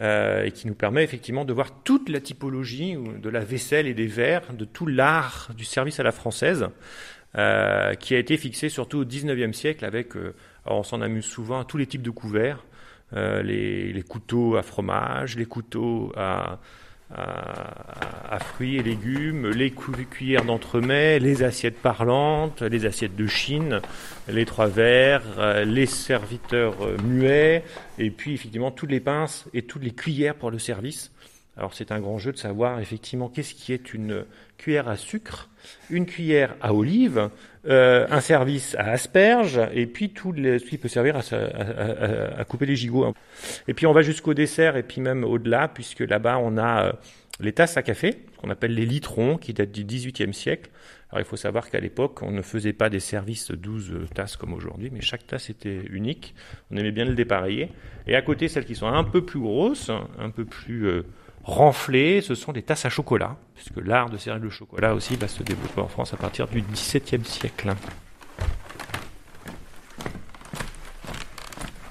euh, 0.00 0.44
et 0.44 0.52
qui 0.52 0.68
nous 0.68 0.74
permet 0.74 1.02
effectivement 1.02 1.44
de 1.44 1.52
voir 1.52 1.82
toute 1.82 2.08
la 2.08 2.20
typologie 2.20 2.96
de 2.96 3.28
la 3.28 3.40
vaisselle 3.40 3.88
et 3.88 3.94
des 3.94 4.06
verres, 4.06 4.52
de 4.52 4.64
tout 4.64 4.86
l'art 4.86 5.50
du 5.56 5.64
service 5.64 5.98
à 5.98 6.04
la 6.04 6.12
française, 6.12 6.68
euh, 7.36 7.94
qui 7.94 8.14
a 8.14 8.18
été 8.18 8.36
fixé 8.36 8.68
surtout 8.68 8.98
au 8.98 9.04
XIXe 9.04 9.56
siècle 9.56 9.84
avec, 9.84 10.16
euh, 10.16 10.34
on 10.66 10.84
s'en 10.84 11.00
amuse 11.00 11.24
souvent, 11.24 11.64
tous 11.64 11.78
les 11.78 11.86
types 11.86 12.02
de 12.02 12.10
couverts, 12.10 12.64
les 13.12 14.04
couteaux 14.06 14.56
à 14.56 14.62
fromage, 14.62 15.36
les 15.36 15.46
couteaux 15.46 16.12
à, 16.14 16.60
à, 17.14 18.34
à 18.34 18.38
fruits 18.38 18.76
et 18.76 18.82
légumes, 18.82 19.48
les 19.48 19.70
cuillères 19.70 20.44
d'entremets, 20.44 21.18
les 21.18 21.42
assiettes 21.42 21.80
parlantes, 21.80 22.62
les 22.62 22.84
assiettes 22.86 23.16
de 23.16 23.26
Chine, 23.26 23.80
les 24.28 24.44
trois 24.44 24.66
verres, 24.66 25.22
euh, 25.38 25.64
les 25.64 25.86
serviteurs 25.86 26.74
euh, 26.82 26.96
muets, 27.02 27.64
et 27.98 28.10
puis 28.10 28.34
effectivement 28.34 28.70
toutes 28.70 28.90
les 28.90 29.00
pinces 29.00 29.46
et 29.54 29.62
toutes 29.62 29.82
les 29.82 29.92
cuillères 29.92 30.34
pour 30.34 30.50
le 30.50 30.58
service. 30.58 31.10
Alors 31.58 31.74
c'est 31.74 31.90
un 31.90 31.98
grand 31.98 32.18
jeu 32.18 32.30
de 32.30 32.38
savoir 32.38 32.78
effectivement 32.78 33.28
qu'est-ce 33.28 33.52
qui 33.52 33.72
est 33.72 33.92
une 33.92 34.24
cuillère 34.58 34.88
à 34.88 34.96
sucre, 34.96 35.48
une 35.90 36.06
cuillère 36.06 36.54
à 36.60 36.72
olive, 36.72 37.30
euh, 37.66 38.06
un 38.10 38.20
service 38.20 38.76
à 38.76 38.90
asperges, 38.90 39.60
et 39.72 39.86
puis 39.86 40.10
tout 40.10 40.32
ce 40.36 40.64
qui 40.64 40.78
peut 40.78 40.88
servir 40.88 41.16
à, 41.16 42.44
couper 42.44 42.66
les 42.66 42.76
gigots. 42.76 43.12
Et 43.66 43.74
puis 43.74 43.86
on 43.86 43.92
va 43.92 44.02
jusqu'au 44.02 44.34
dessert 44.34 44.76
et 44.76 44.84
puis 44.84 45.00
même 45.00 45.24
au-delà, 45.24 45.66
puisque 45.66 46.00
là-bas 46.00 46.38
on 46.38 46.58
a 46.58 46.84
euh, 46.86 46.92
les 47.40 47.52
tasses 47.52 47.76
à 47.76 47.82
café, 47.82 48.18
qu'on 48.36 48.50
appelle 48.50 48.74
les 48.74 48.86
litrons, 48.86 49.36
qui 49.36 49.52
datent 49.52 49.72
du 49.72 49.84
XVIIIe 49.84 50.34
siècle. 50.34 50.70
Alors 51.10 51.20
il 51.20 51.28
faut 51.28 51.36
savoir 51.36 51.70
qu'à 51.70 51.80
l'époque, 51.80 52.22
on 52.22 52.30
ne 52.30 52.42
faisait 52.42 52.72
pas 52.72 52.88
des 52.88 53.00
services 53.00 53.50
de 53.50 53.56
12 53.56 54.08
tasses 54.14 54.36
comme 54.36 54.52
aujourd'hui, 54.52 54.90
mais 54.92 55.00
chaque 55.00 55.26
tasse 55.26 55.50
était 55.50 55.80
unique. 55.90 56.34
On 56.70 56.76
aimait 56.76 56.92
bien 56.92 57.04
le 57.04 57.14
dépareiller. 57.14 57.70
Et 58.06 58.14
à 58.14 58.22
côté, 58.22 58.46
celles 58.46 58.64
qui 58.64 58.76
sont 58.76 58.86
un 58.86 59.04
peu 59.04 59.24
plus 59.24 59.40
grosses, 59.40 59.90
un 60.18 60.30
peu 60.30 60.44
plus 60.44 60.86
euh, 60.86 61.02
renflées, 61.48 62.20
ce 62.20 62.34
sont 62.34 62.52
des 62.52 62.62
tasses 62.62 62.84
à 62.84 62.90
chocolat, 62.90 63.36
puisque 63.54 63.78
l'art 63.84 64.10
de 64.10 64.18
servir 64.18 64.42
le 64.42 64.50
chocolat 64.50 64.94
aussi 64.94 65.16
va 65.16 65.28
se 65.28 65.42
développer 65.42 65.80
en 65.80 65.88
France 65.88 66.12
à 66.12 66.16
partir 66.16 66.46
du 66.46 66.60
XVIIe 66.62 67.24
siècle. 67.24 67.74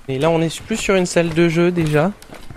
Et 0.07 0.19
là, 0.19 0.29
on 0.29 0.41
est 0.41 0.61
plus 0.63 0.77
sur 0.77 0.95
une 0.95 1.05
salle 1.05 1.29
de 1.29 1.49
jeu 1.49 1.71
déjà. 1.71 2.11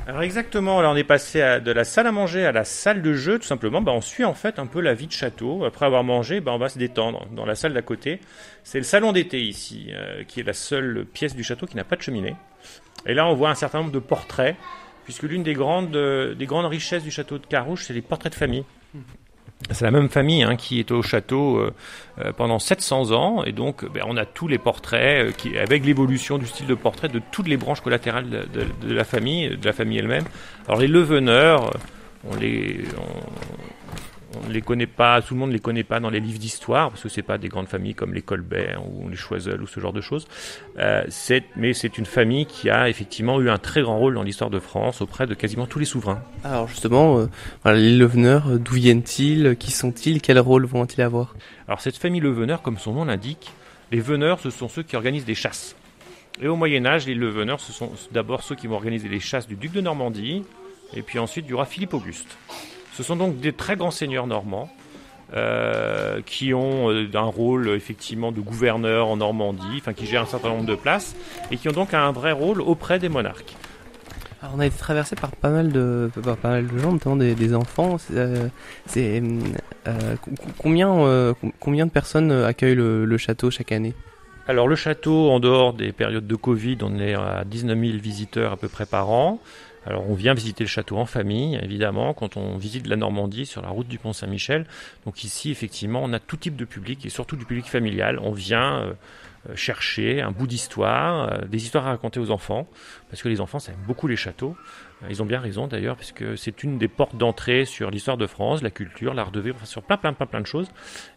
Alors 0.07 0.23
exactement, 0.23 0.80
là 0.80 0.90
on 0.90 0.97
est 0.97 1.04
passé 1.04 1.40
à- 1.40 1.61
de 1.61 1.71
la 1.71 1.85
salle 1.85 2.09
à 2.09 2.11
manger 2.12 2.45
à 2.45 2.50
la 2.50 2.64
salle 2.64 3.00
de 3.00 3.14
jeu, 3.14 3.38
tout 3.38 3.47
simplement. 3.47 3.80
Bah, 3.80 3.92
on 3.92 4.00
suit 4.00 4.25
en 4.25 4.35
fait 4.35 4.59
un 4.59 4.66
peu 4.66 4.80
la 4.80 4.92
vie 4.92 5.07
de 5.07 5.12
château. 5.12 5.64
Après 5.64 5.87
avoir 5.87 6.02
mangé, 6.02 6.40
bah, 6.40 6.50
on 6.52 6.59
va 6.59 6.69
se 6.69 6.78
détendre 6.78 7.26
dans 7.30 7.47
la 7.47 7.54
salle 7.54 7.75
d'à 7.75 7.83
côté. 7.83 8.19
C'est 8.64 8.78
le 8.78 8.85
salon 8.85 9.12
d'été 9.12 9.40
ici, 9.40 9.87
euh, 9.92 10.25
qui 10.25 10.40
est 10.40 10.42
la 10.42 10.52
seule 10.52 11.04
pièce 11.12 11.37
du 11.37 11.45
château 11.45 11.66
qui 11.66 11.76
n'a 11.76 11.85
pas 11.85 11.95
de 11.95 12.02
cheminée. 12.02 12.35
Et 13.07 13.14
là 13.14 13.26
on 13.28 13.35
voit 13.35 13.50
un 13.50 13.54
certain 13.54 13.78
nombre 13.78 13.92
de 13.92 14.00
portraits, 14.00 14.57
puisque 15.11 15.25
l'une 15.25 15.43
des 15.43 15.55
grandes, 15.55 15.97
euh, 15.97 16.37
des 16.37 16.47
grandes 16.47 16.67
richesses 16.67 17.02
du 17.02 17.11
château 17.11 17.38
de 17.38 17.45
Carouge, 17.45 17.83
c'est 17.85 17.93
les 17.93 18.00
portraits 18.00 18.33
de 18.33 18.38
famille. 18.38 18.62
C'est 19.73 19.85
la 19.85 19.90
même 19.90 20.09
famille 20.09 20.45
hein, 20.45 20.55
qui 20.55 20.79
est 20.79 20.93
au 20.93 21.02
château 21.02 21.57
euh, 21.57 21.75
euh, 22.21 22.31
pendant 22.31 22.61
700 22.61 23.11
ans, 23.11 23.43
et 23.43 23.50
donc 23.50 23.85
ben, 23.93 24.05
on 24.07 24.17
a 24.17 24.25
tous 24.25 24.47
les 24.47 24.59
portraits, 24.59 25.35
avec 25.61 25.85
l'évolution 25.85 26.38
du 26.38 26.47
style 26.47 26.69
de 26.69 26.76
portrait 26.76 27.09
de 27.09 27.21
toutes 27.33 27.49
les 27.49 27.57
branches 27.57 27.81
collatérales 27.81 28.31
de, 28.31 28.95
la 28.95 29.02
famille, 29.02 29.57
de 29.57 29.67
la 29.67 29.73
famille 29.73 29.99
elle-même. 29.99 30.26
Alors 30.69 30.79
les 30.79 30.87
Leveneurs, 30.87 31.76
on 32.31 32.37
les, 32.37 32.85
on 34.37 34.49
ne 34.49 34.53
les 34.53 34.63
connaît 34.63 34.87
pas, 34.87 35.21
tout 35.23 35.35
le 35.35 35.41
monde 35.41 35.51
ne 35.51 35.55
les 35.55 35.61
connaît 35.61 35.85
pas 35.85 36.01
dans 36.01 36.11
les 36.11 36.21
livres 36.21 36.39
d'histoire, 36.39 36.91
parce 36.91 37.03
que 37.03 37.09
c'est 37.09 37.23
pas 37.23 37.39
des 37.39 37.49
grandes 37.49 37.69
familles 37.69 37.95
comme 37.95 38.15
les 38.15 38.23
Colbert 38.23 38.83
ou 38.87 39.09
les 39.09 39.17
Choiseul 39.17 39.61
ou 39.63 39.67
ce 39.67 39.81
genre 39.81 39.93
de 39.93 40.01
choses. 40.01 40.27
Euh, 40.79 41.05
mais 41.57 41.75
c'est 41.75 41.99
une 41.99 42.07
famille 42.07 42.47
qui 42.47 42.71
a 42.71 42.89
effectivement 42.89 43.41
eu 43.41 43.51
un 43.51 43.59
très 43.59 43.83
grand 43.83 43.99
rôle 43.99 44.15
dans 44.15 44.23
l'histoire 44.23 44.51
de 44.51 44.61
France 44.61 45.01
auprès 45.01 45.27
de 45.27 45.35
quasiment 45.35 45.67
tous 45.67 45.79
les 45.79 45.85
souverains. 45.85 46.23
Alors 46.45 46.69
justement, 46.69 47.19
euh, 47.19 47.73
les 47.73 47.97
Leveneurs, 47.97 48.49
euh, 48.49 48.59
d'où 48.59 48.75
viennent-ils 48.75 49.57
Qui 49.59 49.73
sont-ils 49.73 50.21
Quel 50.21 50.39
rôle 50.39 50.65
vont-ils 50.65 51.03
avoir? 51.03 51.35
Alors 51.67 51.81
cette 51.81 51.97
famille 51.97 52.21
Leveneur, 52.21 52.63
comme 52.63 52.79
son 52.79 52.93
nom 52.93 53.05
l'indique, 53.05 53.51
les 53.91 54.01
veneurs, 54.01 54.39
ce 54.39 54.51
sont 54.51 54.69
ceux 54.69 54.83
qui 54.83 54.97
organisent 54.97 55.25
des 55.25 55.35
chasses. 55.35 55.75
Et 56.41 56.47
au 56.47 56.57
Moyen 56.57 56.87
Âge, 56.87 57.07
les 57.07 57.15
Leveneurs, 57.15 57.61
ce 57.61 57.73
sont 57.73 57.93
d'abord 58.13 58.43
ceux 58.43 58.55
qui 58.55 58.67
vont 58.67 58.77
organiser 58.77 59.09
les 59.09 59.21
chasses 59.21 59.49
du 59.49 59.57
duc 59.57 59.73
de 59.73 59.81
Normandie, 59.81 60.45
et 60.95 61.03
puis 61.03 61.19
ensuite 61.19 61.47
du 61.47 61.55
roi 61.55 61.67
Philippe 61.67 61.95
Auguste. 61.95 62.39
Ce 63.00 63.07
sont 63.07 63.16
donc 63.16 63.40
des 63.40 63.54
très 63.54 63.76
grands 63.76 63.90
seigneurs 63.90 64.26
normands, 64.26 64.69
euh, 65.33 66.21
qui 66.26 66.52
ont 66.52 66.90
euh, 66.90 67.09
un 67.14 67.21
rôle 67.23 67.71
effectivement 67.71 68.30
de 68.30 68.42
gouverneur 68.42 69.09
en 69.09 69.16
Normandie, 69.16 69.78
enfin 69.78 69.95
qui 69.95 70.04
gèrent 70.04 70.21
un 70.25 70.26
certain 70.26 70.50
nombre 70.50 70.66
de 70.66 70.75
places, 70.75 71.16
et 71.50 71.57
qui 71.57 71.66
ont 71.71 71.73
donc 71.73 71.95
un 71.95 72.12
vrai 72.12 72.33
rôle 72.33 72.61
auprès 72.61 72.99
des 72.99 73.09
monarques. 73.09 73.54
Alors 74.42 74.52
on 74.54 74.61
a 74.61 74.66
été 74.66 74.76
traversé 74.76 75.16
par 75.16 75.30
pas 75.30 75.49
mal 75.49 75.73
de, 75.73 76.11
par 76.23 76.37
pas 76.37 76.50
mal 76.50 76.66
de 76.66 76.76
gens, 76.78 76.92
notamment 76.92 77.16
des, 77.16 77.35
des 77.35 77.54
enfants. 77.54 77.97
C'est, 78.87 79.23
euh, 79.87 80.16
combien, 80.59 80.88
com- 81.40 81.52
combien 81.59 81.87
de 81.87 81.90
personnes 81.90 82.30
accueillent 82.33 82.75
le, 82.75 83.07
le 83.07 83.16
château 83.16 83.50
chaque 83.50 83.73
année? 83.73 83.95
Alors 84.47 84.69
le 84.69 84.76
château, 84.76 85.30
en 85.30 85.40
dehors 85.40 85.73
des 85.73 85.92
périodes 85.92 86.26
de 86.26 86.35
Covid, 86.37 86.76
on 86.83 86.99
est 86.99 87.14
à 87.14 87.45
19 87.47 87.78
000 87.78 87.92
visiteurs 87.99 88.52
à 88.52 88.57
peu 88.59 88.69
près 88.69 88.85
par 88.85 89.09
an. 89.09 89.38
Alors 89.87 90.09
on 90.09 90.15
vient 90.15 90.35
visiter 90.35 90.65
le 90.65 90.69
château 90.69 90.99
en 90.99 91.07
famille, 91.07 91.59
évidemment, 91.63 92.13
quand 92.13 92.37
on 92.37 92.57
visite 92.57 92.87
la 92.87 92.97
Normandie 92.97 93.47
sur 93.47 93.63
la 93.63 93.71
route 93.71 93.89
du 93.89 93.99
Pont 93.99 94.13
Saint-Michel. 94.13 94.67
Donc 95.07 95.25
ici, 95.25 95.51
effectivement, 95.51 96.01
on 96.03 96.13
a 96.13 96.19
tout 96.19 96.37
type 96.37 96.57
de 96.57 96.65
public 96.65 97.07
et 97.07 97.09
surtout 97.09 97.37
du 97.37 97.47
public 97.47 97.67
familial. 97.67 98.19
On 98.23 98.33
vient 98.33 98.81
euh, 98.83 98.93
chercher 99.55 100.21
un 100.21 100.31
bout 100.31 100.47
d'histoire, 100.47 101.33
euh, 101.33 101.45
des 101.47 101.63
histoires 101.63 101.87
à 101.87 101.91
raconter 101.91 102.21
aux 102.21 102.31
enfants, 102.31 102.69
parce 103.09 103.23
que 103.23 103.29
les 103.29 103.41
enfants, 103.41 103.59
ça 103.59 103.73
aime 103.73 103.79
beaucoup 103.87 104.07
les 104.07 104.17
châteaux. 104.17 104.57
Euh, 105.03 105.07
Ils 105.11 105.23
ont 105.23 105.27
bien 105.27 105.41
raison 105.41 105.67
d'ailleurs, 105.67 105.97
parce 105.97 106.13
que 106.13 106.37
c'est 106.37 106.63
une 106.63 106.79
des 106.79 106.89
portes 106.89 107.17
d'entrée 107.17 107.65
sur 107.65 107.91
l'histoire 107.91 108.17
de 108.17 108.27
France, 108.27 108.63
la 108.63 108.71
culture, 108.71 109.15
l'art 109.15 109.31
de 109.31 109.41
vivre, 109.41 109.65
sur 109.67 109.83
plein, 109.83 109.97
plein, 109.97 110.13
plein, 110.13 110.27
plein 110.27 110.41
de 110.41 110.47
choses. 110.47 110.69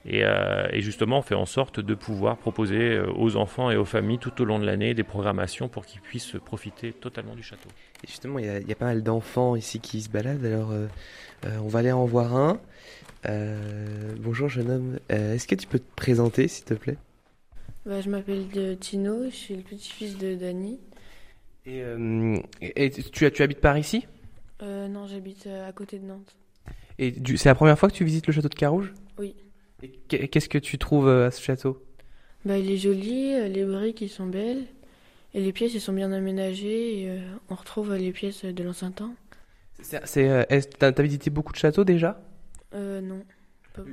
Et, 0.06 0.24
euh, 0.24 0.68
justement, 0.82 1.20
on 1.20 1.22
fait 1.22 1.36
en 1.36 1.46
sorte 1.46 1.80
de 1.80 1.96
pouvoir 1.96 2.38
proposer 2.38 2.96
euh, 2.96 3.12
aux 3.16 3.36
enfants 3.36 3.72
et 3.72 3.76
aux 3.76 3.86
familles 3.86 4.20
tout 4.20 4.42
au 4.42 4.46
long 4.46 4.60
de 4.60 4.66
l'année 4.66 4.94
des 4.94 5.04
programmations 5.04 5.68
pour 5.68 5.86
qu'ils 5.86 6.02
puissent 6.02 6.36
profiter 6.46 6.94
totalement 6.94 7.36
du 7.36 7.44
château. 7.44 7.70
Et 8.04 8.08
justement, 8.08 8.40
il 8.40 8.46
y 8.46 8.72
a, 8.72 8.76
pas 8.76 8.86
mal 8.86 9.04
d'enfants 9.04 9.56
ici 9.56 9.80
qui 9.80 10.02
se 10.02 10.10
baladent. 10.10 10.46
Alors, 10.46 10.72
euh, 10.72 10.88
euh, 11.46 11.58
on 11.62 11.68
va 11.68 11.80
aller 11.80 11.92
en 11.92 12.06
voir 12.06 12.36
un. 12.36 12.60
Euh, 13.26 14.16
bonjour, 14.20 14.50
jeune 14.50 14.70
homme. 14.70 15.00
Euh, 15.12 15.36
Est-ce 15.36 15.48
que 15.48 15.56
tu 15.56 15.68
peux 15.68 15.80
te 15.80 15.96
présenter, 15.96 16.48
s'il 16.48 16.66
te 16.66 16.74
plaît? 16.74 16.98
Bah, 17.86 18.00
je 18.00 18.10
m'appelle 18.10 18.48
de 18.50 18.76
Tino, 18.76 19.26
je 19.26 19.36
suis 19.36 19.56
le 19.56 19.62
petit-fils 19.62 20.18
de 20.18 20.36
Dany. 20.36 20.80
Et, 21.66 21.82
euh, 21.82 22.38
et- 22.62 22.86
et 22.86 22.90
tu, 22.90 23.30
tu 23.32 23.44
habites 23.44 23.60
par 23.60 23.78
ici? 23.78 24.08
Euh, 24.62 24.88
non, 24.88 25.06
j'habite 25.06 25.48
euh, 25.48 25.68
à 25.68 25.74
côté 25.74 26.00
de 26.00 26.06
Nantes. 26.06 26.36
Et 26.98 27.14
c'est 27.36 27.50
la 27.50 27.56
première 27.56 27.78
fois 27.78 27.90
que 27.90 27.94
tu 27.96 28.06
visites 28.06 28.28
le 28.28 28.32
château 28.34 28.48
de 28.48 28.56
Carouge? 28.56 28.94
Oui. 29.18 29.36
Et 29.82 29.90
qu'est- 30.08 30.30
Qu'est-ce 30.30 30.48
que 30.48 30.58
tu 30.58 30.78
trouves 30.78 31.08
euh, 31.10 31.28
à 31.28 31.32
ce 31.32 31.42
château? 31.42 31.84
Bah, 32.46 32.58
il 32.58 32.72
est 32.72 32.78
joli, 32.78 33.34
euh, 33.34 33.48
les 33.50 33.66
briques 33.66 34.00
ils 34.02 34.10
sont 34.10 34.28
belles, 34.28 34.64
et 35.34 35.42
les 35.42 35.52
pièces 35.52 35.74
ils 35.74 35.82
sont 35.82 35.94
bien 35.94 36.12
aménagées, 36.14 37.02
et 37.02 37.10
euh, 37.10 37.20
on 37.50 37.56
retrouve 37.56 37.92
euh, 37.92 37.98
les 37.98 38.14
pièces 38.14 38.46
de 38.46 38.64
l'ancien 38.64 38.92
temps. 38.92 39.14
Euh, 40.18 40.62
t'as, 40.80 41.02
visité 41.02 41.30
beaucoup 41.30 41.52
de 41.52 41.58
châteaux 41.58 41.84
déjà? 41.84 42.22
Euh, 42.74 43.02
non. 43.02 43.24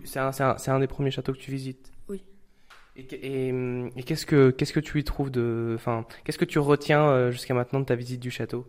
c'est 0.04 0.20
un, 0.20 0.30
un, 0.38 0.56
un 0.64 0.78
des 0.78 0.86
premiers 0.86 1.10
châteaux 1.10 1.32
que 1.32 1.38
tu 1.38 1.50
visites? 1.50 1.90
Et, 3.00 3.04
que- 3.04 3.16
et, 3.16 3.50
hum, 3.50 3.90
et 3.96 4.02
qu'est-ce, 4.02 4.26
que, 4.26 4.50
qu'est-ce 4.50 4.74
que 4.74 4.80
tu 4.80 4.98
y 5.00 5.04
trouves 5.04 5.30
de. 5.30 5.72
Enfin, 5.74 6.04
qu'est-ce 6.24 6.36
que 6.36 6.44
tu 6.44 6.58
retiens 6.58 7.08
euh, 7.08 7.30
jusqu'à 7.30 7.54
maintenant 7.54 7.80
de 7.80 7.86
ta 7.86 7.94
visite 7.94 8.20
du 8.20 8.30
château? 8.30 8.66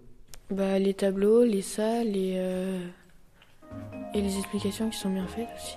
Bah, 0.50 0.80
les 0.80 0.94
tableaux, 0.94 1.44
les 1.44 1.62
salles, 1.62 2.16
et, 2.16 2.36
euh, 2.38 2.80
et 4.14 4.22
les 4.22 4.38
explications 4.38 4.90
qui 4.90 4.98
sont 4.98 5.10
bien 5.10 5.28
faites 5.28 5.50
aussi. 5.58 5.76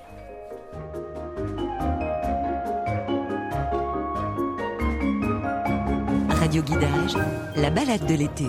Radio 6.28 6.62
Guidage, 6.62 7.14
la 7.56 7.70
balade 7.70 8.06
de 8.06 8.14
l'été. 8.14 8.46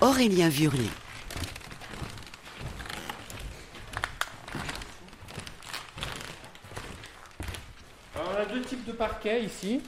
Aurélien 0.00 0.48
Vurlier. 0.48 0.88
A 8.40 8.44
deux 8.46 8.60
types 8.62 8.86
de 8.86 8.92
parquets 8.92 9.42
ici. 9.42 9.80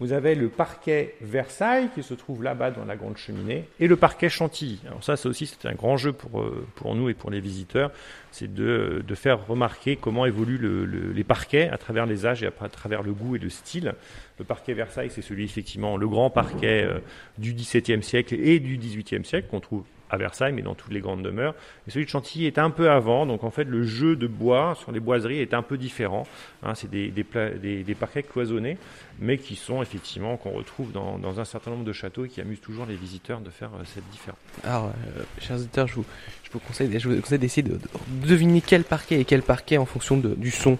Vous 0.00 0.12
avez 0.12 0.34
le 0.34 0.48
parquet 0.48 1.14
Versailles 1.20 1.88
qui 1.94 2.02
se 2.02 2.14
trouve 2.14 2.42
là-bas 2.42 2.72
dans 2.72 2.84
la 2.84 2.96
grande 2.96 3.16
cheminée 3.16 3.64
et 3.78 3.86
le 3.86 3.96
parquet 3.96 4.28
Chantilly. 4.28 4.80
Alors 4.86 5.04
ça, 5.04 5.16
c'est 5.16 5.28
aussi 5.28 5.46
c'est 5.46 5.68
un 5.68 5.74
grand 5.74 5.96
jeu 5.96 6.12
pour, 6.12 6.40
euh, 6.42 6.66
pour 6.74 6.94
nous 6.96 7.08
et 7.08 7.14
pour 7.14 7.30
les 7.30 7.38
visiteurs, 7.40 7.92
c'est 8.32 8.52
de, 8.52 9.04
de 9.06 9.14
faire 9.14 9.46
remarquer 9.46 9.94
comment 9.96 10.26
évoluent 10.26 10.58
le- 10.58 10.84
le- 10.84 11.12
les 11.12 11.24
parquets 11.24 11.68
à 11.68 11.78
travers 11.78 12.06
les 12.06 12.26
âges 12.26 12.42
et 12.42 12.46
à, 12.48 12.52
à 12.60 12.68
travers 12.68 13.02
le 13.04 13.12
goût 13.12 13.36
et 13.36 13.38
le 13.38 13.48
style. 13.50 13.94
Le 14.40 14.44
parquet 14.44 14.74
Versailles, 14.74 15.10
c'est 15.10 15.22
celui 15.22 15.44
effectivement 15.44 15.96
le 15.96 16.08
grand 16.08 16.28
parquet 16.28 16.82
euh, 16.84 16.98
du 17.38 17.54
XVIIe 17.54 18.02
siècle 18.02 18.34
et 18.34 18.58
du 18.58 18.76
XVIIIe 18.78 19.24
siècle 19.24 19.46
qu'on 19.48 19.60
trouve 19.60 19.84
à 20.10 20.16
Versailles, 20.16 20.52
mais 20.52 20.62
dans 20.62 20.74
toutes 20.74 20.92
les 20.92 21.00
grandes 21.00 21.22
demeures. 21.22 21.54
Et 21.86 21.90
celui 21.90 22.04
de 22.04 22.10
Chantilly 22.10 22.46
est 22.46 22.58
un 22.58 22.70
peu 22.70 22.90
avant, 22.90 23.26
donc 23.26 23.44
en 23.44 23.50
fait 23.50 23.64
le 23.64 23.84
jeu 23.84 24.16
de 24.16 24.26
bois 24.26 24.74
sur 24.76 24.92
les 24.92 25.00
boiseries 25.00 25.40
est 25.40 25.54
un 25.54 25.62
peu 25.62 25.76
différent. 25.76 26.26
Hein, 26.62 26.74
c'est 26.74 26.90
des, 26.90 27.10
des, 27.10 27.94
parquets 27.94 28.22
cloisonnés, 28.22 28.78
mais 29.18 29.38
qui 29.38 29.56
sont 29.56 29.82
effectivement 29.82 30.36
qu'on 30.36 30.50
retrouve 30.50 30.92
dans, 30.92 31.18
dans 31.18 31.40
un 31.40 31.44
certain 31.44 31.70
nombre 31.70 31.84
de 31.84 31.92
châteaux 31.92 32.24
et 32.24 32.28
qui 32.28 32.40
amusent 32.40 32.60
toujours 32.60 32.86
les 32.86 32.96
visiteurs 32.96 33.40
de 33.40 33.50
faire 33.50 33.70
euh, 33.74 33.84
cette 33.84 34.08
différence. 34.10 34.38
Alors, 34.62 34.86
euh, 34.86 35.22
chers 35.40 35.56
auditeurs, 35.56 35.86
je 35.86 35.96
vous, 35.96 36.04
je 36.42 36.50
vous 36.52 36.58
conseille, 36.58 36.90
conseille 37.20 37.38
d'essayer 37.38 37.62
de, 37.62 37.74
de 37.74 38.26
deviner 38.26 38.60
quel 38.60 38.84
parquet 38.84 39.20
et 39.20 39.24
quel 39.24 39.42
parquet 39.42 39.78
en 39.78 39.86
fonction 39.86 40.16
de, 40.16 40.34
du 40.34 40.50
son. 40.50 40.78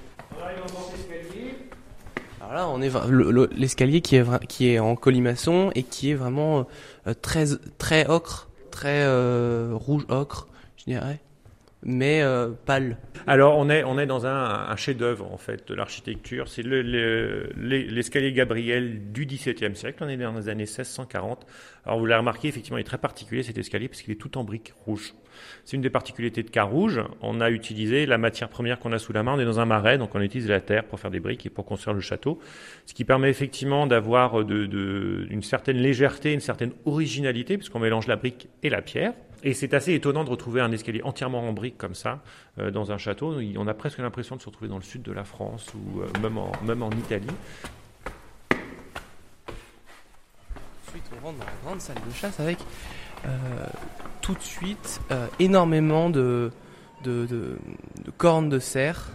Alors 2.40 2.54
là, 2.54 2.68
on 2.68 2.82
est 2.82 3.56
l'escalier 3.56 4.00
qui 4.00 4.16
est 4.16 4.46
qui 4.46 4.68
est 4.68 4.78
en 4.78 4.96
colimaçon 4.96 5.70
et 5.74 5.82
qui 5.82 6.10
est 6.10 6.14
vraiment 6.14 6.66
euh, 7.06 7.14
très 7.14 7.46
très 7.78 8.06
ocre, 8.06 8.48
très 8.74 9.02
euh, 9.04 9.70
rouge 9.72 10.04
ocre, 10.08 10.48
je 10.76 10.84
dirais. 10.84 11.20
mais 11.86 12.22
euh, 12.22 12.50
pâle. 12.66 12.96
Alors 13.26 13.56
on 13.58 13.68
est, 13.70 13.84
on 13.84 13.98
est 13.98 14.06
dans 14.06 14.26
un, 14.26 14.74
chef-d'œuvre 14.76 15.30
en 15.32 15.36
fait 15.36 15.68
de 15.68 15.74
l'architecture. 15.74 16.48
C'est 16.48 16.62
le- 16.62 16.82
le- 16.82 17.50
l'es- 17.56 17.84
l'escalier 17.86 18.32
Gabriel 18.32 19.12
du 19.12 19.26
XVIIe 19.26 19.76
siècle. 19.76 20.02
On 20.04 20.08
est 20.08 20.16
dans 20.16 20.32
les 20.32 20.48
années 20.48 20.64
1640. 20.64 21.46
Alors 21.86 21.98
vous 21.98 22.06
l'avez 22.06 22.18
remarqué, 22.20 22.48
effectivement, 22.48 22.78
il 22.78 22.82
est 22.82 22.84
très 22.84 22.98
particulier 22.98 23.42
cet 23.42 23.58
escalier 23.58 23.88
parce 23.88 24.02
qu'il 24.02 24.12
est 24.12 24.20
tout 24.20 24.36
en 24.38 24.44
briques 24.44 24.72
rouges. 24.86 25.14
C'est 25.64 25.76
une 25.76 25.82
des 25.82 25.90
particularités 25.90 26.42
de 26.42 26.50
Carouge. 26.50 27.00
On 27.22 27.40
a 27.40 27.50
utilisé 27.50 28.06
la 28.06 28.18
matière 28.18 28.48
première 28.48 28.78
qu'on 28.78 28.92
a 28.92 28.98
sous 28.98 29.12
la 29.12 29.22
main. 29.22 29.34
On 29.34 29.38
est 29.40 29.44
dans 29.44 29.60
un 29.60 29.64
marais, 29.66 29.98
donc 29.98 30.14
on 30.14 30.20
utilise 30.20 30.48
la 30.48 30.60
terre 30.60 30.84
pour 30.84 31.00
faire 31.00 31.10
des 31.10 31.20
briques 31.20 31.46
et 31.46 31.50
pour 31.50 31.64
construire 31.64 31.94
le 31.94 32.00
château. 32.00 32.38
Ce 32.86 32.94
qui 32.94 33.04
permet 33.04 33.30
effectivement 33.30 33.86
d'avoir 33.86 34.44
de- 34.44 35.26
une 35.30 35.42
certaine 35.42 35.76
légèreté, 35.78 36.32
une 36.32 36.40
certaine 36.40 36.72
originalité, 36.84 37.56
puisqu'on 37.56 37.80
mélange 37.80 38.06
la 38.06 38.16
brique 38.16 38.48
et 38.62 38.70
la 38.70 38.82
pierre. 38.82 39.12
Et 39.46 39.52
c'est 39.52 39.74
assez 39.74 39.92
étonnant 39.92 40.24
de 40.24 40.30
retrouver 40.30 40.62
un 40.62 40.72
escalier 40.72 41.02
entièrement 41.02 41.46
en 41.46 41.52
briques 41.52 41.76
comme 41.76 41.94
ça 41.94 42.22
euh, 42.58 42.70
dans 42.70 42.92
un 42.92 42.96
château. 42.98 43.34
On 43.58 43.66
a 43.66 43.74
presque 43.74 43.98
l'impression 43.98 44.36
de 44.36 44.40
se 44.40 44.46
retrouver 44.46 44.68
dans 44.70 44.78
le 44.78 44.82
sud 44.82 45.02
de 45.02 45.12
la 45.12 45.24
France 45.24 45.66
ou 45.74 46.00
euh, 46.00 46.06
même, 46.22 46.38
en, 46.38 46.50
même 46.64 46.82
en 46.82 46.90
Italie. 46.90 47.26
Ensuite, 50.88 51.04
on 51.20 51.26
rentre 51.26 51.38
dans 51.38 51.44
la 51.44 51.52
grande 51.64 51.80
salle 51.80 51.96
de 52.08 52.12
chasse 52.14 52.40
avec 52.40 52.58
euh, 52.58 52.62
tout 54.20 54.34
de 54.34 54.40
suite 54.42 55.00
euh, 55.10 55.26
énormément 55.38 56.10
de, 56.10 56.50
cornes 58.16 58.48
de 58.48 58.58
cerf. 58.58 59.10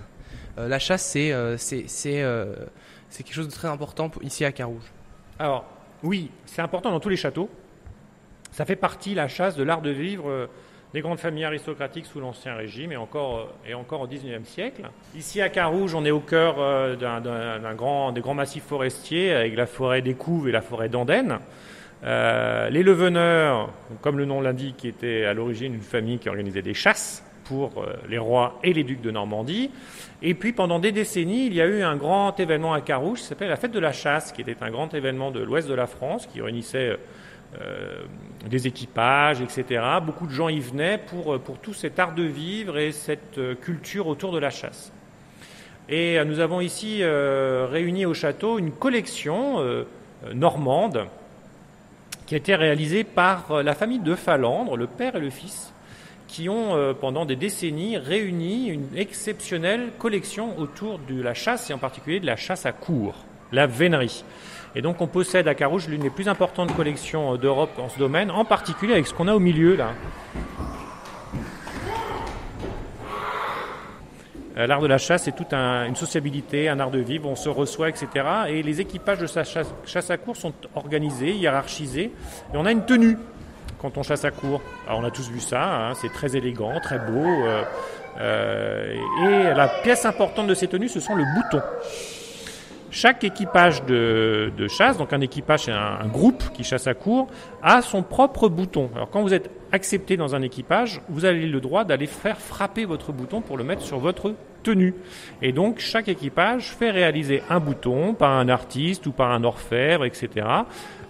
Euh, 0.58 0.68
la 0.68 0.80
chasse, 0.80 1.04
c'est 1.04 1.32
euh, 1.32 1.58
euh, 2.06 2.56
quelque 3.18 3.34
chose 3.34 3.48
de 3.48 3.52
très 3.54 3.68
important 3.68 4.10
pour- 4.10 4.24
ici 4.24 4.46
à 4.46 4.52
Carouge. 4.52 4.92
Alors, 5.40 5.66
oui, 6.04 6.30
c'est 6.46 6.62
important 6.62 6.92
dans 6.92 7.00
tous 7.00 7.10
les 7.10 7.16
châteaux. 7.18 7.50
Ça 8.52 8.66
fait 8.66 8.76
partie, 8.76 9.14
la 9.16 9.28
chasse, 9.28 9.56
de 9.56 9.64
l'art 9.64 9.82
de 9.82 9.90
vivre 9.92 10.30
euh, 10.30 10.48
des 10.94 11.02
grandes 11.02 11.20
familles 11.20 11.46
aristocratiques 11.46 12.06
sous 12.06 12.20
l'Ancien 12.20 12.56
Régime 12.56 12.92
et 12.92 12.98
encore, 12.98 13.38
euh, 13.38 13.70
et 13.70 13.74
encore 13.74 14.02
au 14.02 14.08
XIXe 14.08 14.48
siècle. 14.48 14.84
Ici 15.16 15.42
à 15.42 15.50
Carouge, 15.50 15.94
on 15.96 16.04
est 16.06 16.12
au 16.12 16.20
cœur 16.20 16.56
euh, 16.60 16.96
d'un 16.96 17.74
grand, 17.76 18.12
des 18.12 18.22
grands 18.22 18.34
massifs 18.34 18.64
forestiers 18.66 19.34
avec 19.34 19.56
la 19.56 19.66
forêt 19.66 20.02
des 20.02 20.14
Couves 20.16 20.50
et 20.50 20.52
la 20.52 20.62
forêt 20.62 20.90
d'Andenne. 20.90 21.40
Euh, 22.04 22.70
les 22.70 22.84
Leveneurs, 22.84 23.70
comme 24.02 24.18
le 24.18 24.26
nom 24.26 24.42
l'indique, 24.42 24.86
étaient 24.86 25.26
à 25.26 25.34
l'origine 25.34 25.74
une 25.74 25.82
famille 25.82 26.18
qui 26.18 26.30
organisait 26.30 26.62
des 26.62 26.74
chasses 26.74 27.24
pour 27.44 27.72
euh, 27.78 27.94
les 28.08 28.18
rois 28.18 28.60
et 28.64 28.74
les 28.74 28.84
ducs 28.84 29.02
de 29.02 29.12
Normandie. 29.12 29.72
Et 30.22 30.34
puis 30.34 30.54
pendant 30.54 30.80
des 30.80 30.92
décennies, 30.92 31.48
il 31.48 31.54
y 31.54 31.62
a 31.62 31.66
eu 31.66 31.82
un 31.82 31.98
grand 31.98 32.40
événement 32.40 32.74
à 32.74 32.82
Carouge 32.82 33.20
qui 33.20 33.26
s'appelle 33.26 33.50
la 33.50 33.58
fête 33.58 33.72
de 33.72 33.80
la 33.80 33.92
chasse, 33.92 34.32
qui 34.32 34.42
était 34.42 34.56
un 34.62 34.72
grand 34.72 34.94
événement 34.94 35.32
de 35.32 35.42
l'ouest 35.42 35.68
de 35.68 35.74
la 35.74 35.88
France, 35.88 36.26
qui 36.28 36.42
réunissait 36.42 36.98
euh, 37.60 38.04
des 38.48 38.68
équipages, 38.68 39.42
etc. 39.42 39.84
Beaucoup 40.06 40.28
de 40.28 40.32
gens 40.32 40.48
y 40.48 40.60
venaient 40.60 41.00
pour, 41.00 41.40
pour 41.40 41.58
tout 41.58 41.74
cet 41.74 42.00
art 42.00 42.14
de 42.14 42.24
vivre 42.24 42.78
et 42.78 42.92
cette 42.92 43.40
culture 43.60 44.08
autour 44.08 44.32
de 44.32 44.40
la 44.40 44.52
chasse. 44.52 44.94
Et 45.90 46.24
nous 46.24 46.40
avons 46.40 46.62
ici 46.62 47.02
réuni 47.04 48.06
au 48.06 48.14
château 48.14 48.60
une 48.60 48.72
collection 48.72 49.58
normande 50.36 51.08
qui 52.30 52.36
a 52.36 52.38
été 52.38 52.54
réalisée 52.54 53.04
par 53.04 53.50
euh, 53.50 53.64
la 53.64 53.74
famille 53.74 53.98
de 53.98 54.14
Falandre, 54.14 54.78
le 54.78 54.86
père 54.86 55.16
et 55.16 55.20
le 55.20 55.32
fils, 55.32 55.74
qui 56.28 56.48
ont 56.48 56.76
euh, 56.76 56.94
pendant 56.94 57.26
des 57.26 57.36
décennies 57.36 57.98
réuni 57.98 58.68
une 58.68 58.96
exceptionnelle 58.96 59.90
collection 59.98 60.56
autour 60.60 61.00
de 61.00 61.20
la 61.20 61.34
chasse 61.34 61.72
et 61.72 61.74
en 61.74 61.80
particulier 61.80 62.20
de 62.20 62.28
la 62.28 62.36
chasse 62.36 62.68
à 62.68 62.72
cours, 62.72 63.16
la 63.52 63.66
vénerie. 63.66 64.24
Et 64.76 64.84
donc 64.84 65.02
on 65.02 65.08
possède 65.08 65.48
à 65.48 65.56
Carouge 65.56 65.88
l'une 65.88 66.02
des 66.02 66.12
plus 66.12 66.28
importantes 66.28 66.72
collections 66.76 67.34
euh, 67.34 67.38
d'Europe 67.38 67.72
en 67.80 67.90
ce 67.90 67.98
domaine, 67.98 68.30
en 68.30 68.46
particulier 68.46 68.94
avec 68.94 69.08
ce 69.08 69.16
qu'on 69.16 69.28
a 69.28 69.34
au 69.34 69.40
milieu 69.40 69.76
là. 69.76 69.94
L'art 74.68 74.82
de 74.82 74.88
la 74.88 74.98
chasse, 74.98 75.24
c'est 75.24 75.36
toute 75.36 75.54
un- 75.54 75.86
une 75.86 75.96
sociabilité, 75.96 76.70
un 76.70 76.80
art 76.80 76.92
de 76.92 77.00
vivre, 77.00 77.30
on 77.30 77.36
se 77.36 77.50
reçoit, 77.50 77.90
etc. 77.90 78.08
Et 78.50 78.62
les 78.64 78.82
équipages 78.82 79.20
de 79.20 79.28
chasse, 79.28 80.10
à 80.12 80.18
cours 80.18 80.36
sont 80.36 80.54
organisés, 80.76 81.32
hiérarchisés, 81.32 82.12
et 82.54 82.58
on 82.58 82.66
a 82.66 82.72
une 82.72 82.86
tenue 82.86 83.18
quand 83.82 83.98
on 83.98 84.04
chasse 84.04 84.26
à 84.26 84.32
cours. 84.32 84.62
Alors 84.88 85.00
on 85.00 85.04
a 85.06 85.12
tous 85.12 85.30
vu 85.30 85.40
ça, 85.40 85.64
hein, 85.90 85.94
c'est 85.96 86.12
très 86.12 86.36
élégant, 86.36 86.80
très 86.82 87.00
beau. 87.00 87.26
euh, 87.26 87.64
euh, 88.20 88.96
et 89.52 89.56
la 89.56 89.68
pièce 89.84 90.06
importante 90.06 90.48
de 90.48 90.54
ces 90.54 90.68
tenues, 90.68 90.90
ce 90.90 91.00
sont 91.00 91.16
le 91.16 91.24
bouton. 91.36 91.62
Chaque 92.92 93.24
équipage 93.24 93.84
de, 93.86 94.52
chasse, 94.68 94.98
donc 94.98 95.14
un 95.14 95.22
équipage, 95.22 95.70
un, 95.70 96.00
un 96.02 96.08
groupe 96.08 96.44
qui 96.54 96.64
chasse 96.64 96.88
à 96.88 96.96
court, 96.96 97.28
a 97.62 97.82
son 97.84 98.02
propre 98.02 98.50
bouton. 98.50 98.90
Alors 98.96 99.10
quand 99.12 99.22
vous 99.22 99.34
êtes 99.34 99.50
accepté 99.72 100.18
dans 100.18 100.36
un 100.36 100.42
équipage, 100.42 101.02
vous 101.10 101.26
avez 101.26 101.46
le 101.46 101.62
droit 101.62 101.84
d'aller 101.84 102.08
faire 102.08 102.40
frapper 102.40 102.86
votre 102.86 103.12
bouton 103.12 103.42
pour 103.42 103.58
le 103.58 103.64
mettre 103.64 103.82
sur 103.82 104.00
votre 104.00 104.34
tenue. 104.64 104.94
Et 105.42 105.52
donc 105.52 105.80
chaque 105.80 106.08
équipage 106.08 106.72
fait 106.72 106.92
réaliser 106.92 107.44
un 107.50 107.60
bouton 107.60 108.14
par 108.14 108.32
un 108.32 108.50
artiste 108.50 109.08
ou 109.08 109.12
par 109.12 109.32
un 109.32 109.44
orfèvre, 109.44 110.06
etc. 110.06 110.46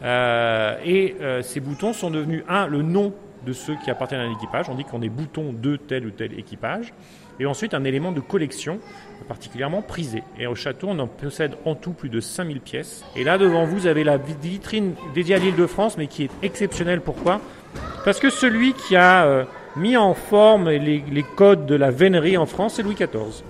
Euh, 0.04 0.76
et 0.86 1.15
euh, 1.22 1.41
ces 1.41 1.60
boutons 1.60 1.93
sont 1.93 2.12
devenus, 2.12 2.43
un, 2.48 2.67
le 2.67 2.82
nom 2.82 3.13
de 3.45 3.54
ceux 3.54 3.76
qui 3.84 3.89
appartiennent 3.89 4.22
à 4.22 4.26
un 4.26 4.34
équipage. 4.34 4.69
On 4.69 4.76
dit 4.76 4.84
qu'on 4.84 5.02
est 5.02 5.10
bouton 5.10 5.54
de 5.54 5.76
tel 5.78 6.06
ou 6.06 6.12
tel 6.12 6.38
équipage. 6.38 6.93
Et 7.39 7.45
ensuite, 7.45 7.74
un 7.74 7.86
élément 7.86 8.12
de 8.12 8.19
collection 8.19 8.80
particulièrement 9.30 9.82
prisé. 9.82 10.24
Et 10.38 10.45
au 10.45 10.56
château, 10.56 10.88
on 10.89 11.00
en 11.00 11.08
possède 11.08 11.56
en 11.65 11.74
tout 11.74 11.93
plus 11.93 12.10
de 12.10 12.19
5000 12.19 12.60
pièces. 12.60 13.06
Et 13.15 13.24
là, 13.24 13.38
devant 13.38 13.65
vous, 13.65 13.78
vous 13.78 13.88
avez 13.88 14.04
la 14.04 14.17
vitrine 14.17 14.93
dédiée 15.13 15.36
à 15.36 15.38
l'île 15.39 15.56
de 15.56 15.65
France, 15.65 15.98
mais 15.98 16.08
qui 16.08 16.24
est 16.24 16.32
exceptionnelle. 16.41 17.00
Pourquoi? 17.00 17.39
Parce 18.06 18.20
que 18.20 18.30
celui 18.30 18.74
qui 18.74 18.96
a 18.96 19.26
euh, 19.26 19.44
mis 19.76 19.98
en 19.98 20.14
forme 20.14 20.70
les, 20.70 21.26
codes 21.36 21.66
de 21.66 21.76
la 21.76 21.92
vénerie 21.92 22.38
en 22.38 22.46
France, 22.46 22.76
c'est 22.76 22.84
Louis 22.84 22.96
XIV. 22.96 23.44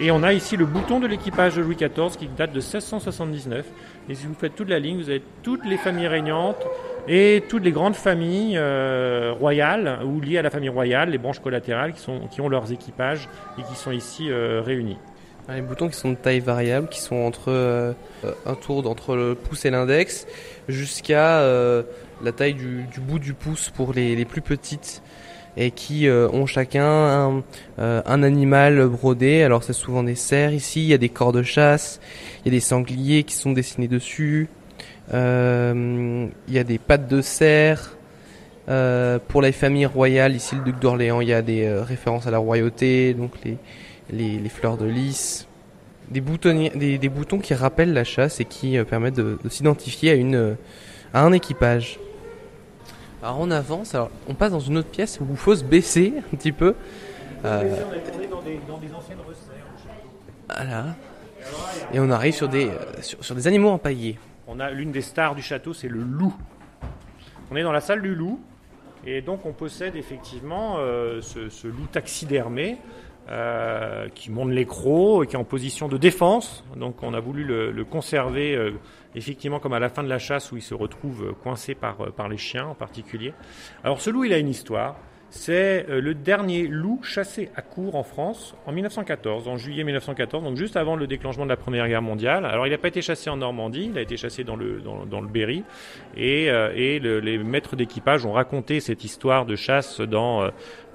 Et 0.00 0.10
on 0.10 0.22
a 0.22 0.32
ici 0.32 0.56
le 0.56 0.66
bouton 0.66 0.98
de 0.98 1.06
l'équipage 1.06 1.54
de 1.54 1.62
Louis 1.62 1.76
XIV 1.76 2.16
qui 2.18 2.28
date 2.28 2.50
de 2.50 2.60
1679. 2.60 3.64
Et 4.08 4.14
si 4.14 4.26
vous 4.26 4.34
faites 4.34 4.54
toute 4.54 4.68
la 4.68 4.78
ligne, 4.78 4.96
vous 4.96 5.08
avez 5.08 5.22
toutes 5.42 5.64
les 5.64 5.76
familles 5.76 6.08
régnantes 6.08 6.66
et 7.06 7.44
toutes 7.48 7.62
les 7.62 7.70
grandes 7.70 7.94
familles 7.94 8.56
euh, 8.56 9.32
royales 9.38 10.00
ou 10.04 10.20
liées 10.20 10.38
à 10.38 10.42
la 10.42 10.50
famille 10.50 10.68
royale, 10.68 11.10
les 11.10 11.18
branches 11.18 11.40
collatérales 11.40 11.92
qui, 11.92 12.00
sont, 12.00 12.20
qui 12.30 12.40
ont 12.40 12.48
leurs 12.48 12.72
équipages 12.72 13.28
et 13.58 13.62
qui 13.62 13.76
sont 13.76 13.92
ici 13.92 14.30
euh, 14.30 14.62
réunis. 14.64 14.98
Les 15.48 15.60
boutons 15.60 15.88
qui 15.88 15.96
sont 15.96 16.10
de 16.10 16.16
taille 16.16 16.40
variable, 16.40 16.88
qui 16.88 17.00
sont 17.00 17.16
entre 17.16 17.94
un 18.46 18.54
tour 18.54 18.88
entre 18.88 19.14
le 19.14 19.34
pouce 19.34 19.66
et 19.66 19.70
l'index, 19.70 20.26
jusqu'à 20.68 21.42
la 22.24 22.32
taille 22.32 22.54
du, 22.54 22.86
bout 23.00 23.18
du 23.18 23.34
pouce 23.34 23.70
pour 23.70 23.92
les, 23.92 24.24
plus 24.24 24.40
petites, 24.40 25.02
et 25.56 25.70
qui 25.70 26.08
euh, 26.08 26.28
ont 26.30 26.46
chacun 26.46 26.84
un, 26.84 27.42
euh, 27.78 28.02
un 28.06 28.22
animal 28.22 28.86
brodé. 28.88 29.42
Alors 29.42 29.62
c'est 29.62 29.74
souvent 29.74 30.02
des 30.02 30.14
cerfs 30.14 30.52
ici, 30.52 30.82
il 30.82 30.88
y 30.88 30.94
a 30.94 30.98
des 30.98 31.10
corps 31.10 31.32
de 31.32 31.42
chasse, 31.42 32.00
il 32.40 32.46
y 32.46 32.48
a 32.48 32.56
des 32.56 32.60
sangliers 32.60 33.22
qui 33.24 33.34
sont 33.34 33.52
dessinés 33.52 33.88
dessus, 33.88 34.48
euh, 35.12 36.26
il 36.48 36.54
y 36.54 36.58
a 36.58 36.64
des 36.64 36.78
pattes 36.78 37.08
de 37.08 37.20
cerf. 37.20 37.96
Pour 39.28 39.42
les 39.42 39.52
familles 39.52 39.84
royales, 39.84 40.34
ici 40.34 40.56
le 40.56 40.62
duc 40.62 40.80
d'Orléans, 40.80 41.20
il 41.20 41.28
y 41.28 41.34
a 41.34 41.42
des 41.42 41.70
références 41.70 42.26
à 42.26 42.30
la 42.30 42.38
royauté, 42.38 43.12
donc 43.12 43.32
les, 44.10 44.48
fleurs 44.48 44.78
de 44.78 44.86
lys, 44.86 45.46
des, 46.10 46.22
boutons 46.22 47.40
qui 47.40 47.52
rappellent 47.52 47.92
la 47.92 48.04
chasse 48.04 48.40
et 48.40 48.46
qui 48.46 48.82
permettent 48.84 49.16
de, 49.16 49.38
de 49.44 49.48
s'identifier 49.50 50.24
à 51.12 51.22
un 51.22 51.32
équipage. 51.32 51.98
Alors 53.24 53.38
on 53.40 53.50
avance, 53.50 53.94
alors 53.94 54.10
on 54.28 54.34
passe 54.34 54.52
dans 54.52 54.60
une 54.60 54.76
autre 54.76 54.90
pièce 54.90 55.18
où 55.18 55.26
il 55.30 55.36
faut 55.38 55.56
se 55.56 55.64
baisser 55.64 56.12
un 56.18 56.36
petit 56.36 56.52
peu. 56.52 56.74
Euh, 57.46 57.74
On 57.88 58.20
est 58.22 58.26
dans 58.26 58.42
des, 58.42 58.60
dans 58.68 58.76
des 58.76 58.92
anciennes 58.92 59.16
resserres. 59.26 59.64
voilà. 60.46 60.94
Et 61.94 62.00
on 62.00 62.10
arrive 62.10 62.34
sur 62.34 62.50
des, 62.50 62.66
euh, 62.68 63.00
sur, 63.00 63.24
sur 63.24 63.34
des 63.34 63.46
animaux 63.46 63.70
empaillés. 63.70 64.18
On 64.46 64.60
a 64.60 64.70
l'une 64.70 64.92
des 64.92 65.00
stars 65.00 65.34
du 65.34 65.40
château, 65.40 65.72
c'est 65.72 65.88
le 65.88 66.00
loup. 66.02 66.34
On 67.50 67.56
est 67.56 67.62
dans 67.62 67.72
la 67.72 67.80
salle 67.80 68.02
du 68.02 68.14
loup, 68.14 68.40
et 69.06 69.22
donc 69.22 69.46
on 69.46 69.52
possède 69.52 69.96
effectivement 69.96 70.74
euh, 70.76 71.22
ce, 71.22 71.48
ce 71.48 71.66
loup 71.66 71.86
taxidermé 71.90 72.76
euh, 73.30 74.06
qui 74.14 74.30
monte 74.30 74.50
les 74.50 74.66
crocs 74.66 75.24
et 75.24 75.26
qui 75.28 75.34
est 75.34 75.38
en 75.38 75.44
position 75.44 75.88
de 75.88 75.96
défense. 75.96 76.62
Donc 76.76 77.02
on 77.02 77.14
a 77.14 77.20
voulu 77.20 77.44
le, 77.44 77.70
le 77.72 77.84
conserver 77.86 78.54
euh, 78.54 78.72
effectivement 79.14 79.60
comme 79.60 79.72
à 79.72 79.78
la 79.78 79.88
fin 79.88 80.02
de 80.02 80.08
la 80.08 80.18
chasse 80.18 80.52
où 80.52 80.56
il 80.56 80.62
se 80.62 80.74
retrouve 80.74 81.34
coincé 81.42 81.74
par, 81.74 82.00
euh, 82.00 82.10
par 82.10 82.28
les 82.28 82.36
chiens 82.36 82.66
en 82.66 82.74
particulier. 82.74 83.32
Alors 83.82 84.00
ce 84.00 84.10
loup, 84.10 84.24
il 84.24 84.32
a 84.32 84.38
une 84.38 84.48
histoire. 84.48 84.96
C'est 85.36 85.86
euh, 85.90 86.00
le 86.00 86.14
dernier 86.14 86.68
loup 86.68 87.00
chassé 87.02 87.50
à 87.56 87.60
court 87.60 87.96
en 87.96 88.04
France 88.04 88.54
en 88.66 88.72
1914, 88.72 89.48
en 89.48 89.56
juillet 89.56 89.82
1914, 89.82 90.44
donc 90.44 90.56
juste 90.56 90.76
avant 90.76 90.94
le 90.94 91.08
déclenchement 91.08 91.44
de 91.44 91.50
la 91.50 91.56
Première 91.56 91.88
Guerre 91.88 92.02
mondiale. 92.02 92.46
Alors 92.46 92.68
il 92.68 92.70
n'a 92.70 92.78
pas 92.78 92.86
été 92.86 93.02
chassé 93.02 93.28
en 93.28 93.36
Normandie, 93.36 93.90
il 93.90 93.98
a 93.98 94.00
été 94.00 94.16
chassé 94.16 94.44
dans 94.44 94.54
le, 94.54 94.80
dans, 94.80 95.20
le 95.20 95.26
Berry, 95.26 95.64
et, 96.16 96.48
euh, 96.50 96.72
les 96.72 97.38
maîtres 97.38 97.74
d'équipage 97.74 98.24
ont 98.24 98.32
raconté 98.32 98.78
cette 98.78 99.02
histoire 99.02 99.44
de 99.44 99.56
chasse 99.56 100.00
dans, 100.00 100.50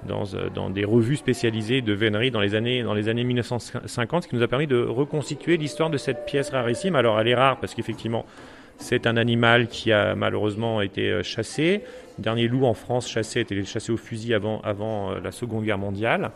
dans, 0.06 0.34
euh, 0.34 0.48
dans 0.48 0.70
des 0.70 0.84
revues 0.84 1.16
spécialisées 1.16 1.82
de 1.82 1.92
vénerie 1.92 2.30
dans 2.30 2.40
les 2.40 2.54
années, 2.54 2.82
dans 2.82 2.94
les 2.94 3.08
années 3.08 3.24
1950, 3.24 4.24
ce 4.24 4.28
qui 4.28 4.36
nous 4.36 4.42
a 4.42 4.48
permis 4.48 4.66
de 4.66 4.82
reconstituer 4.82 5.58
l'histoire 5.58 5.90
de 5.90 5.98
cette 5.98 6.24
pièce 6.24 6.50
rarissime. 6.50 6.96
Alors 6.96 7.20
elle 7.20 7.28
est 7.28 7.34
rare 7.34 7.60
parce 7.60 7.74
qu'effectivement 7.74 8.24
C'est 8.80 9.06
un 9.06 9.16
animal 9.16 9.68
qui 9.68 9.92
a 9.92 10.14
malheureusement 10.16 10.80
été 10.80 11.22
chassé. 11.22 11.82
Le 12.18 12.24
dernier 12.24 12.48
loup 12.48 12.64
en 12.64 12.74
France 12.74 13.08
chassé 13.08 13.40
était 13.40 13.64
chassé 13.64 13.92
au 13.92 13.96
fusil 13.96 14.34
avant, 14.34 14.60
avant 14.62 15.12
la 15.14 15.30
Seconde 15.30 15.64
Guerre 15.64 15.78
mondiale 15.78 16.32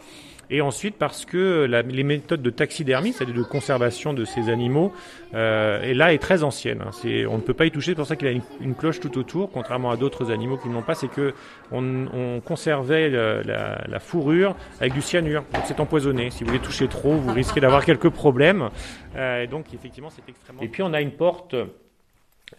et 0.50 0.60
ensuite 0.60 0.96
parce 0.96 1.24
que 1.24 1.64
les 1.64 2.02
méthodes 2.02 2.42
de 2.42 2.50
taxidermie, 2.50 3.12
c'est-à-dire 3.12 3.34
de 3.34 3.42
conservation 3.42 4.12
de 4.12 4.24
ces 4.24 4.48
animaux, 4.48 4.92
euh, 5.34 5.82
et 5.82 5.94
là 5.94 6.12
est 6.12 6.18
très 6.18 6.42
ancienne. 6.42 6.82
Hein. 6.82 6.90
on 7.28 7.36
ne 7.36 7.42
peut 7.42 7.54
pas 7.54 7.66
y 7.66 7.70
toucher, 7.70 7.92
c'est 7.92 7.96
pour 7.96 8.06
ça 8.06 8.16
qu'il 8.16 8.28
a 8.28 8.32
une, 8.60 8.74
cloche 8.74 9.00
tout 9.00 9.18
autour, 9.18 9.50
contrairement 9.50 9.90
à 9.90 9.96
d'autres 9.96 10.30
animaux 10.30 10.56
qui 10.56 10.68
n'ont 10.68 10.82
pas, 10.82 10.94
c'est 10.94 11.08
que 11.08 11.34
on, 11.72 12.40
conservait 12.44 13.10
la, 13.10 14.00
fourrure 14.00 14.56
avec 14.80 14.92
du 14.92 15.00
cyanure. 15.00 15.44
Donc 15.52 15.62
c'est 15.66 15.80
empoisonné. 15.80 16.30
Si 16.30 16.44
vous 16.44 16.52
les 16.52 16.58
touchez 16.58 16.88
trop, 16.88 17.14
vous 17.14 17.32
risquez 17.32 17.60
d'avoir 17.60 17.84
quelques 17.84 18.10
problèmes. 18.10 18.68
Euh, 19.16 19.42
et 19.42 19.46
donc 19.46 19.72
effectivement, 19.72 20.10
c'est 20.10 20.28
extrêmement. 20.28 20.62
Et 20.62 20.68
puis 20.68 20.82
on 20.82 20.92
a 20.92 21.00
une 21.00 21.12
porte, 21.12 21.54
euh, 21.54 21.64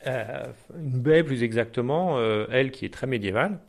une 0.05 0.99
baie 1.01 1.23
plus 1.23 1.43
exactement, 1.43 2.19
elle 2.49 2.71
qui 2.71 2.85
est 2.85 2.93
très 2.93 3.07
médiévale 3.07 3.59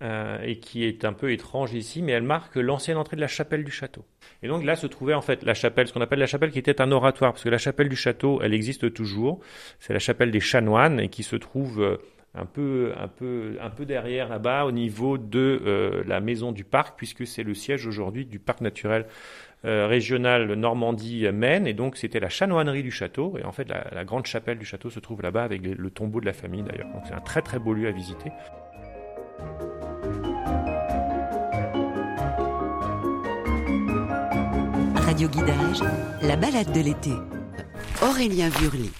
euh, 0.00 0.38
et 0.44 0.60
qui 0.60 0.84
est 0.84 1.04
un 1.04 1.12
peu 1.12 1.32
étrange 1.32 1.74
ici, 1.74 2.02
mais 2.02 2.12
elle 2.12 2.22
marque 2.22 2.54
l'ancienne 2.54 2.96
entrée 2.96 3.16
de 3.16 3.20
la 3.20 3.26
chapelle 3.26 3.64
du 3.64 3.72
château. 3.72 4.04
Et 4.44 4.48
donc 4.48 4.62
là 4.62 4.76
se 4.76 4.86
trouvait 4.86 5.14
en 5.14 5.22
fait 5.22 5.42
la 5.42 5.54
chapelle, 5.54 5.88
ce 5.88 5.92
qu'on 5.92 6.00
appelle 6.00 6.20
la 6.20 6.28
chapelle 6.28 6.52
qui 6.52 6.60
était 6.60 6.80
un 6.80 6.92
oratoire, 6.92 7.32
parce 7.32 7.42
que 7.42 7.48
la 7.48 7.58
chapelle 7.58 7.88
du 7.88 7.96
château, 7.96 8.40
elle 8.40 8.54
existe 8.54 8.94
toujours. 8.94 9.40
C'est 9.80 9.92
la 9.92 9.98
chapelle 9.98 10.30
des 10.30 10.38
chanoines 10.38 11.00
et 11.00 11.08
qui 11.08 11.24
se 11.24 11.34
trouve 11.34 11.82
euh, 11.82 11.96
un 12.36 12.46
peu, 12.46 12.92
un 12.96 13.08
peu, 13.08 13.56
un 13.60 13.70
peu 13.70 13.86
derrière 13.86 14.28
là-bas 14.28 14.66
au 14.66 14.70
niveau 14.70 15.18
de 15.18 15.60
euh, 15.66 16.04
la 16.06 16.20
maison 16.20 16.52
du 16.52 16.62
parc, 16.62 16.96
puisque 16.96 17.26
c'est 17.26 17.42
le 17.42 17.54
siège 17.54 17.84
aujourd'hui 17.84 18.24
du 18.24 18.38
parc 18.38 18.60
naturel 18.60 19.04
régional 19.64 20.52
Normandie-Maine, 20.52 21.66
et 21.66 21.74
donc 21.74 21.96
c'était 21.96 22.20
la 22.20 22.28
chanoinerie 22.28 22.82
du 22.82 22.90
château, 22.90 23.36
et 23.38 23.44
en 23.44 23.52
fait 23.52 23.68
la, 23.68 23.86
la 23.92 24.04
grande 24.04 24.26
chapelle 24.26 24.58
du 24.58 24.64
château 24.64 24.90
se 24.90 25.00
trouve 25.00 25.22
là-bas 25.22 25.42
avec 25.42 25.62
le 25.62 25.90
tombeau 25.90 26.20
de 26.20 26.26
la 26.26 26.32
famille 26.32 26.62
d'ailleurs. 26.62 26.88
Donc 26.92 27.02
c'est 27.06 27.14
un 27.14 27.20
très 27.20 27.42
très 27.42 27.58
beau 27.58 27.74
lieu 27.74 27.88
à 27.88 27.92
visiter. 27.92 28.30
Radio 34.96 35.28
Guidage, 35.28 35.82
la 36.22 36.36
balade 36.36 36.72
de 36.72 36.80
l'été. 36.80 37.10
Aurélien 38.02 38.48
Vurly. 38.50 38.92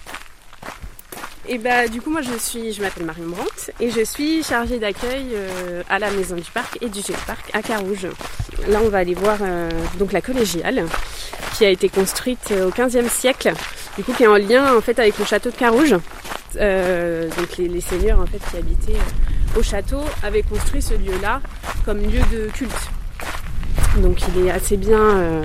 Et 1.47 1.57
bah 1.57 1.87
du 1.87 2.01
coup 2.01 2.11
moi 2.11 2.21
je 2.21 2.37
suis, 2.37 2.73
je 2.73 2.81
m'appelle 2.81 3.05
Marion 3.05 3.27
Brandt 3.27 3.71
et 3.79 3.89
je 3.89 4.03
suis 4.03 4.43
chargée 4.43 4.77
d'accueil 4.77 5.27
euh, 5.33 5.81
à 5.89 5.97
la 5.97 6.11
maison 6.11 6.35
du 6.35 6.51
parc 6.51 6.77
et 6.81 6.89
du 6.89 6.99
jeu 6.99 7.13
parc 7.25 7.49
à 7.55 7.61
Carouge. 7.61 8.07
Là 8.67 8.79
on 8.83 8.89
va 8.89 8.99
aller 8.99 9.13
voir 9.13 9.37
euh, 9.41 9.69
donc 9.97 10.11
la 10.11 10.21
collégiale 10.21 10.85
qui 11.57 11.65
a 11.65 11.69
été 11.69 11.89
construite 11.89 12.51
euh, 12.51 12.67
au 12.67 12.71
XVe 12.71 13.09
siècle, 13.09 13.53
du 13.97 14.03
coup 14.03 14.13
qui 14.13 14.23
est 14.23 14.27
en 14.27 14.37
lien 14.37 14.75
en 14.75 14.81
fait 14.81 14.99
avec 14.99 15.17
le 15.17 15.25
château 15.25 15.49
de 15.49 15.55
Carouge. 15.55 15.91
donc 15.91 17.57
les, 17.57 17.67
les, 17.67 17.81
seigneurs 17.81 18.19
en 18.19 18.25
fait 18.25 18.39
qui 18.49 18.57
habitaient 18.57 18.99
au 19.57 19.63
château 19.63 20.01
avaient 20.23 20.43
construit 20.43 20.81
ce 20.81 20.93
lieu-là 20.93 21.41
comme 21.85 21.99
lieu 21.99 22.21
de 22.31 22.47
culte. 22.51 22.89
Donc 23.97 24.19
il 24.27 24.45
est 24.45 24.51
assez 24.51 24.77
bien 24.77 25.41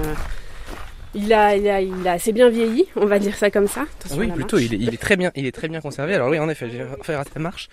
il 1.15 1.33
a, 1.33 1.57
il, 1.57 1.69
a, 1.69 1.81
il 1.81 2.09
a 2.09 2.13
assez 2.13 2.33
bien 2.33 2.49
vieilli, 2.49 2.87
on 2.97 3.07
va 3.07 3.19
dire 3.19 3.37
ça 3.37 3.51
comme 3.51 3.69
ça. 3.69 3.87
oui, 4.17 4.29
plutôt, 4.29 4.59
il 4.59 4.75
est, 4.75 4.79
il 4.79 4.93
est, 4.93 4.99
très 4.99 5.17
bien, 5.17 5.31
il 5.37 5.47
est 5.47 5.53
très 5.53 5.69
bien 5.69 5.81
conservé. 5.81 6.15
Alors 6.15 6.29
oui, 6.29 6.39
en 6.39 6.49
effet, 6.49 6.69
je 6.71 6.79
vais 6.79 6.87
faire 7.03 7.21
à 7.21 7.39
marche. 7.39 7.69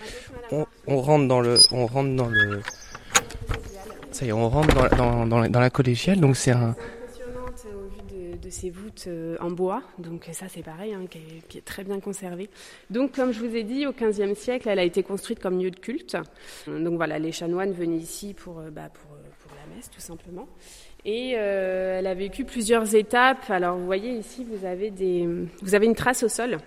On, 0.51 0.65
on, 0.87 1.01
rentre 1.01 1.27
dans 1.27 1.41
le, 1.41 1.57
on 1.71 1.87
rentre 1.87 2.15
dans 2.15 2.27
le, 2.27 2.61
ça 4.11 4.25
y 4.25 4.29
est, 4.29 4.31
on 4.31 4.49
rentre 4.49 4.95
dans, 4.95 5.39
la, 5.39 5.49
dans 5.49 5.59
la 5.59 5.69
collégiale. 5.69 6.19
Donc 6.19 6.35
c'est 6.35 6.51
un, 6.51 6.69
impressionnante 6.69 7.65
au 7.73 7.87
vu 7.89 8.37
de, 8.37 8.49
ces 8.49 8.69
voûtes 8.69 9.05
euh, 9.07 9.37
en 9.39 9.49
bois. 9.49 9.81
Donc 9.97 10.27
ça 10.31 10.47
c'est 10.49 10.63
pareil, 10.63 10.93
hein, 10.93 11.05
qui, 11.09 11.57
est, 11.57 11.65
très 11.65 11.83
bien 11.83 11.99
conservé. 11.99 12.49
Donc 12.89 13.13
comme 13.13 13.31
je 13.31 13.39
vous 13.39 13.55
ai 13.55 13.63
dit, 13.63 13.87
au 13.87 13.93
XVe 13.93 14.35
siècle, 14.35 14.69
elle 14.69 14.79
a 14.79 14.83
été 14.83 15.03
construite 15.03 15.39
comme 15.39 15.59
lieu 15.59 15.71
de 15.71 15.79
culte. 15.79 16.17
Donc 16.67 16.95
voilà, 16.95 17.19
les 17.19 17.31
chanoines 17.31 17.71
venaient 17.71 17.97
ici 17.97 18.33
pour, 18.33 18.59
euh, 18.59 18.69
bah, 18.69 18.89
euh, 19.11 19.31
la 19.69 19.75
messe 19.75 19.89
tout 19.89 20.01
simplement. 20.01 20.47
Et 21.03 21.33
euh, 21.35 21.99
elle 21.99 22.07
a 22.07 22.13
vécu 22.13 22.45
plusieurs 22.45 22.93
étapes. 22.95 23.49
Alors 23.49 23.77
vous 23.77 23.85
voyez 23.85 24.11
ici, 24.11 24.45
vous 24.45 24.65
avez 24.65 25.85
une 25.85 25.95
trace 25.95 26.23
au 26.23 26.29
sol. 26.29 26.57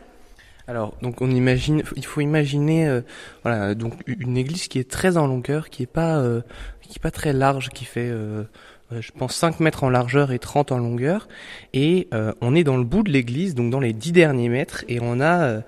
Alors 0.67 0.95
donc 1.03 1.21
on 1.21 1.31
imagine, 1.31 1.83
il 1.95 2.07
faut 2.07 2.23
imaginer 2.23 2.89
euh, 2.89 3.03
voilà 3.43 3.75
donc 3.75 3.95
une 4.07 4.37
église 4.39 4.69
qui 4.69 4.79
est 4.79 4.91
très 4.91 5.19
en 5.19 5.27
longueur, 5.27 5.69
qui 5.69 5.83
est 5.83 5.87
pas 5.87 6.17
euh, 6.17 6.41
qui 6.81 6.99
est 6.99 7.03
pas 7.03 7.11
très 7.11 7.35
large, 7.35 7.69
qui 7.69 7.85
fait 7.85 8.09
euh, 8.09 8.45
je 8.91 9.11
pense 9.13 9.35
5 9.35 9.61
mètres 9.61 9.85
en 9.85 9.91
largeur 9.91 10.33
et 10.33 10.39
30 10.39 10.73
en 10.73 10.79
longueur. 10.79 11.29
Et 11.73 12.09
on 12.41 12.55
est 12.55 12.65
dans 12.65 12.77
le 12.77 12.85
bout 12.85 13.03
de 13.03 13.11
l'église, 13.11 13.55
donc 13.55 13.71
dans 13.71 13.81
les 13.81 13.93
10 13.93 14.13
derniers 14.13 14.49
mètres, 14.49 14.85
et 14.89 15.01
on 15.01 15.21
a 15.21 15.63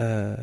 euh, 0.00 0.34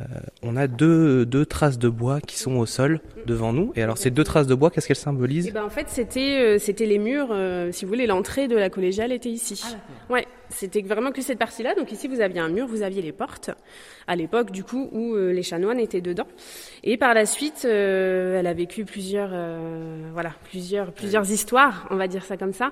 on 0.44 0.58
a 0.58 0.68
deux, 0.68 1.26
deux 1.26 1.46
traces 1.46 1.80
de 1.80 1.88
bois 1.88 2.20
qui 2.20 2.38
sont 2.38 2.56
au 2.58 2.66
sol 2.66 3.00
devant 3.26 3.54
nous. 3.54 3.72
Et 3.76 3.84
alors 3.84 3.98
ces 3.98 4.12
deux 4.12 4.24
traces 4.24 4.48
de 4.48 4.56
bois, 4.56 4.70
qu'est-ce 4.70 4.88
qu'elles 4.88 4.96
symbolisent? 4.96 5.48
Eh 5.48 5.52
ben, 5.52 5.64
En 5.64 5.70
fait, 5.70 5.88
c'était 5.90 6.40
euh, 6.42 6.60
c'était 6.60 6.86
les 6.86 7.00
murs. 7.00 7.30
Euh, 7.32 7.72
si 7.72 7.86
vous 7.86 7.90
voulez, 7.90 8.08
l'entrée 8.08 8.48
de 8.48 8.58
la 8.58 8.70
collégiale 8.70 9.12
était 9.12 9.30
ici. 9.30 9.62
Ah, 9.66 10.14
ouais, 10.14 10.28
c'était 10.50 10.82
vraiment 10.82 11.12
que 11.12 11.22
cette 11.22 11.40
partie-là. 11.40 11.74
Donc 11.76 11.92
ici, 11.92 12.08
vous 12.08 12.20
aviez 12.20 12.40
un 12.40 12.50
mur, 12.50 12.68
vous 12.68 12.82
aviez 12.82 13.02
les 13.02 13.14
portes. 13.14 13.52
À 14.08 14.16
l'époque, 14.16 14.52
du 14.52 14.64
coup, 14.64 14.90
où 14.92 15.16
les 15.16 15.44
chanoines 15.44 15.80
étaient 15.80 16.02
dedans. 16.02 16.28
Et 16.84 16.98
par 16.98 17.14
la 17.14 17.26
suite, 17.26 17.66
elle 17.66 18.46
a 18.46 18.54
vécu 18.54 18.86
plusieurs 18.86 19.32
voilà 20.14 20.32
plusieurs 20.44 20.92
plusieurs 20.92 21.32
histoires, 21.32 21.88
on 21.90 21.96
va 21.96 22.08
dire 22.08 22.24
ça 22.24 22.38
comme 22.38 22.54
ça. 22.54 22.70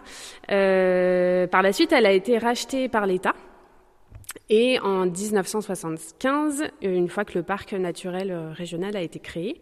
par 0.48 1.62
la 1.64 1.74
suite, 1.74 1.92
elle 1.92 2.06
a 2.06 2.12
été 2.12 2.38
rachetée 2.38 2.88
par 2.88 3.08
l'État. 3.08 3.34
Et 4.50 4.80
en 4.80 5.06
1975, 5.06 6.66
une 6.82 7.10
fois 7.10 7.26
que 7.26 7.38
le 7.38 7.44
parc 7.44 7.74
naturel 7.74 8.32
euh, 8.32 8.52
régional 8.52 8.96
a 8.98 9.02
été 9.02 9.20
créé, 9.20 9.62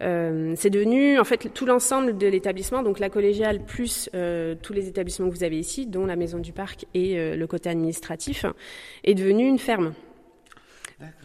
euh, 0.00 0.54
c'est 0.56 0.70
devenu 0.70 1.18
en 1.20 1.24
fait 1.24 1.52
tout 1.52 1.66
l'ensemble 1.66 2.18
de 2.18 2.26
l'établissement, 2.26 2.82
donc 2.82 2.98
la 2.98 3.10
collégiale 3.10 3.60
plus 3.64 4.10
euh, 4.14 4.54
tous 4.60 4.72
les 4.72 4.88
établissements 4.88 5.28
que 5.28 5.34
vous 5.34 5.44
avez 5.44 5.58
ici, 5.58 5.86
dont 5.86 6.06
la 6.06 6.16
maison 6.16 6.38
du 6.38 6.52
parc 6.52 6.86
et 6.94 7.18
euh, 7.18 7.36
le 7.36 7.46
côté 7.46 7.68
administratif, 7.68 8.44
est 9.04 9.14
devenu 9.14 9.46
une 9.46 9.58
ferme. 9.58 9.94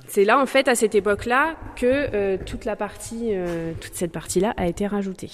C'est 0.07 0.25
là 0.25 0.39
en 0.39 0.47
fait 0.47 0.67
à 0.67 0.75
cette 0.75 0.95
époque-là 0.95 1.55
que 1.75 1.85
euh, 1.85 2.37
toute 2.43 2.65
la 2.65 2.75
partie, 2.75 3.31
toute 3.79 3.93
cette 3.93 4.11
partie-là 4.11 4.53
a 4.57 4.67
été 4.67 4.87
rajoutée. 4.87 5.29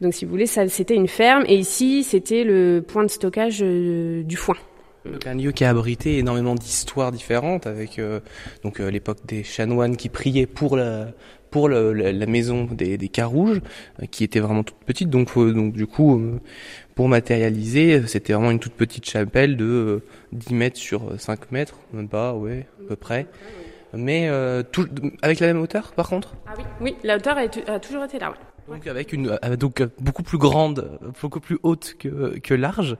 Donc 0.00 0.14
si 0.14 0.24
vous 0.24 0.30
voulez, 0.30 0.46
ça 0.46 0.68
c'était 0.68 0.94
une 0.94 1.08
ferme 1.08 1.44
et 1.48 1.56
ici 1.56 2.04
c'était 2.04 2.44
le 2.44 2.84
point 2.86 3.02
de 3.02 3.10
stockage 3.10 3.60
du 3.60 4.36
foin. 4.36 4.56
Donc 5.04 5.26
un 5.26 5.34
lieu 5.34 5.52
qui 5.52 5.64
a 5.64 5.70
abrité 5.70 6.18
énormément 6.18 6.54
d'histoires 6.54 7.10
différentes 7.10 7.66
avec 7.66 7.98
euh, 7.98 8.20
donc 8.62 8.80
euh, 8.80 8.90
l'époque 8.90 9.18
des 9.26 9.42
chanoines 9.44 9.96
qui 9.96 10.08
priaient 10.08 10.46
pour 10.46 10.76
la 10.76 11.08
pour 11.50 11.68
le, 11.68 11.92
la, 11.92 12.26
maison 12.26 12.64
des, 12.64 12.96
des 12.96 13.08
Carouges 13.08 13.60
euh, 14.00 14.06
qui 14.06 14.22
était 14.22 14.38
vraiment 14.38 14.62
toute 14.62 14.78
petite. 14.84 15.08
Donc 15.08 15.34
donc 15.34 15.72
du 15.72 15.86
coup 15.86 16.22
pour 16.94 17.08
matérialiser 17.08 18.06
c'était 18.06 18.34
vraiment 18.34 18.50
une 18.50 18.58
toute 18.58 18.74
petite 18.74 19.08
chapelle 19.08 19.56
de 19.56 20.02
10 20.32 20.54
mètres 20.54 20.76
sur 20.76 21.18
5 21.18 21.50
mètres 21.50 21.78
même 21.92 22.08
pas 22.08 22.34
ouais 22.34 22.66
à 22.84 22.88
peu 22.88 22.96
près. 22.96 23.26
Mais 23.92 24.30
tout, 24.70 24.86
avec 25.22 25.40
la 25.40 25.48
même 25.48 25.60
hauteur 25.60 25.92
par 25.92 26.08
contre? 26.08 26.34
Ah 26.46 26.52
oui 26.58 26.64
oui 26.80 26.96
la 27.02 27.16
hauteur 27.16 27.36
a, 27.38 27.72
a 27.72 27.80
toujours 27.80 28.04
été 28.04 28.18
là 28.18 28.30
ouais. 28.30 28.76
donc 28.76 28.86
avec 28.86 29.12
une 29.12 29.36
donc 29.58 29.82
beaucoup 29.98 30.22
plus 30.22 30.38
grande 30.38 31.00
beaucoup 31.20 31.40
plus 31.40 31.58
haute 31.64 31.96
que 31.98 32.38
que 32.38 32.54
large 32.54 32.96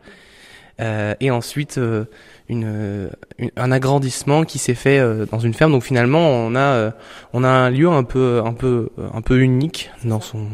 euh, 0.80 1.14
et 1.20 1.30
ensuite 1.30 1.78
euh, 1.78 2.04
une, 2.48 3.10
un 3.56 3.72
agrandissement 3.72 4.44
qui 4.44 4.58
s'est 4.58 4.74
fait 4.74 4.98
euh, 4.98 5.26
dans 5.26 5.38
une 5.38 5.52
ferme. 5.52 5.72
Donc 5.72 5.82
finalement, 5.82 6.20
on 6.20 6.56
a 6.56 6.92
on 7.32 7.44
a 7.44 7.48
un 7.48 7.70
lieu 7.70 7.88
un 7.88 8.04
peu 8.04 8.42
un 8.44 8.54
peu 8.54 8.88
un 9.12 9.20
peu 9.20 9.40
unique 9.40 9.90
dans 10.04 10.20
son. 10.20 10.46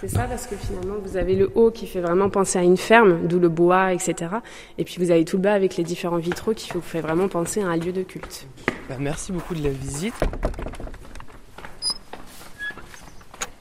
C'est 0.00 0.08
ça 0.08 0.22
parce 0.22 0.46
que 0.46 0.56
finalement 0.56 0.94
vous 1.04 1.16
avez 1.18 1.34
le 1.34 1.50
haut 1.54 1.70
qui 1.70 1.86
fait 1.86 2.00
vraiment 2.00 2.30
penser 2.30 2.58
à 2.58 2.62
une 2.62 2.78
ferme, 2.78 3.26
d'où 3.26 3.38
le 3.38 3.50
bois, 3.50 3.92
etc. 3.92 4.30
Et 4.78 4.84
puis 4.84 4.96
vous 4.98 5.10
avez 5.10 5.24
tout 5.24 5.36
le 5.36 5.42
bas 5.42 5.52
avec 5.52 5.76
les 5.76 5.84
différents 5.84 6.16
vitraux 6.16 6.54
qui 6.54 6.72
vous 6.72 6.80
fait 6.80 7.00
vraiment 7.00 7.28
penser 7.28 7.62
à 7.62 7.66
un 7.66 7.76
lieu 7.76 7.92
de 7.92 8.02
culte. 8.02 8.46
Bah, 8.88 8.96
merci 8.98 9.32
beaucoup 9.32 9.54
de 9.54 9.62
la 9.62 9.70
visite. 9.70 10.14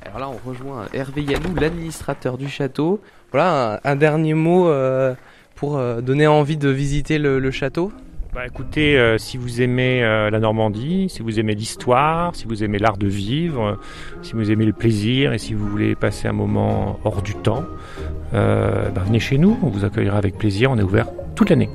Alors 0.06 0.20
là, 0.20 0.30
on 0.30 0.50
rejoint 0.50 0.88
Hervé 0.94 1.22
Yanou, 1.22 1.54
l'administrateur 1.54 2.38
du 2.38 2.48
château. 2.48 3.02
Voilà, 3.32 3.82
un, 3.84 3.92
un 3.92 3.96
dernier 3.98 4.34
mot 4.34 4.70
euh, 4.70 5.14
pour 5.58 5.78
euh, 5.78 6.00
donner 6.00 6.28
envie 6.28 6.56
de 6.56 6.70
visiter 6.70 7.18
le, 7.18 7.52
château 7.52 7.92
bah 8.34 8.46
écoutez, 8.46 9.00
euh, 9.00 9.18
si 9.18 9.36
vous 9.36 9.64
aimez 9.64 10.04
euh, 10.04 10.30
la 10.30 10.40
Normandie, 10.40 11.08
si 11.10 11.24
vous 11.24 11.40
aimez 11.40 11.56
l'histoire, 11.56 12.36
si 12.36 12.46
vous 12.46 12.64
aimez 12.64 12.78
l'art 12.78 12.98
de 12.98 13.08
vivre, 13.08 13.80
si 14.22 14.34
vous 14.34 14.52
aimez 14.52 14.66
le 14.66 14.74
plaisir 14.74 15.34
et 15.34 15.40
si 15.40 15.56
vous 15.56 15.68
voulez 15.68 15.96
passer 15.96 16.28
un 16.28 16.34
moment 16.34 17.00
hors 17.04 17.24
du 17.24 17.34
temps, 17.34 17.64
bah 18.34 19.04
venez 19.06 19.20
chez 19.20 19.40
nous, 19.40 19.58
on 19.64 19.70
vous 19.70 19.86
accueillera 19.86 20.20
avec 20.20 20.38
plaisir, 20.38 20.70
on 20.70 20.78
est 20.78 20.84
ouvert 20.84 21.08
toute 21.36 21.50
l'année. 21.50 21.70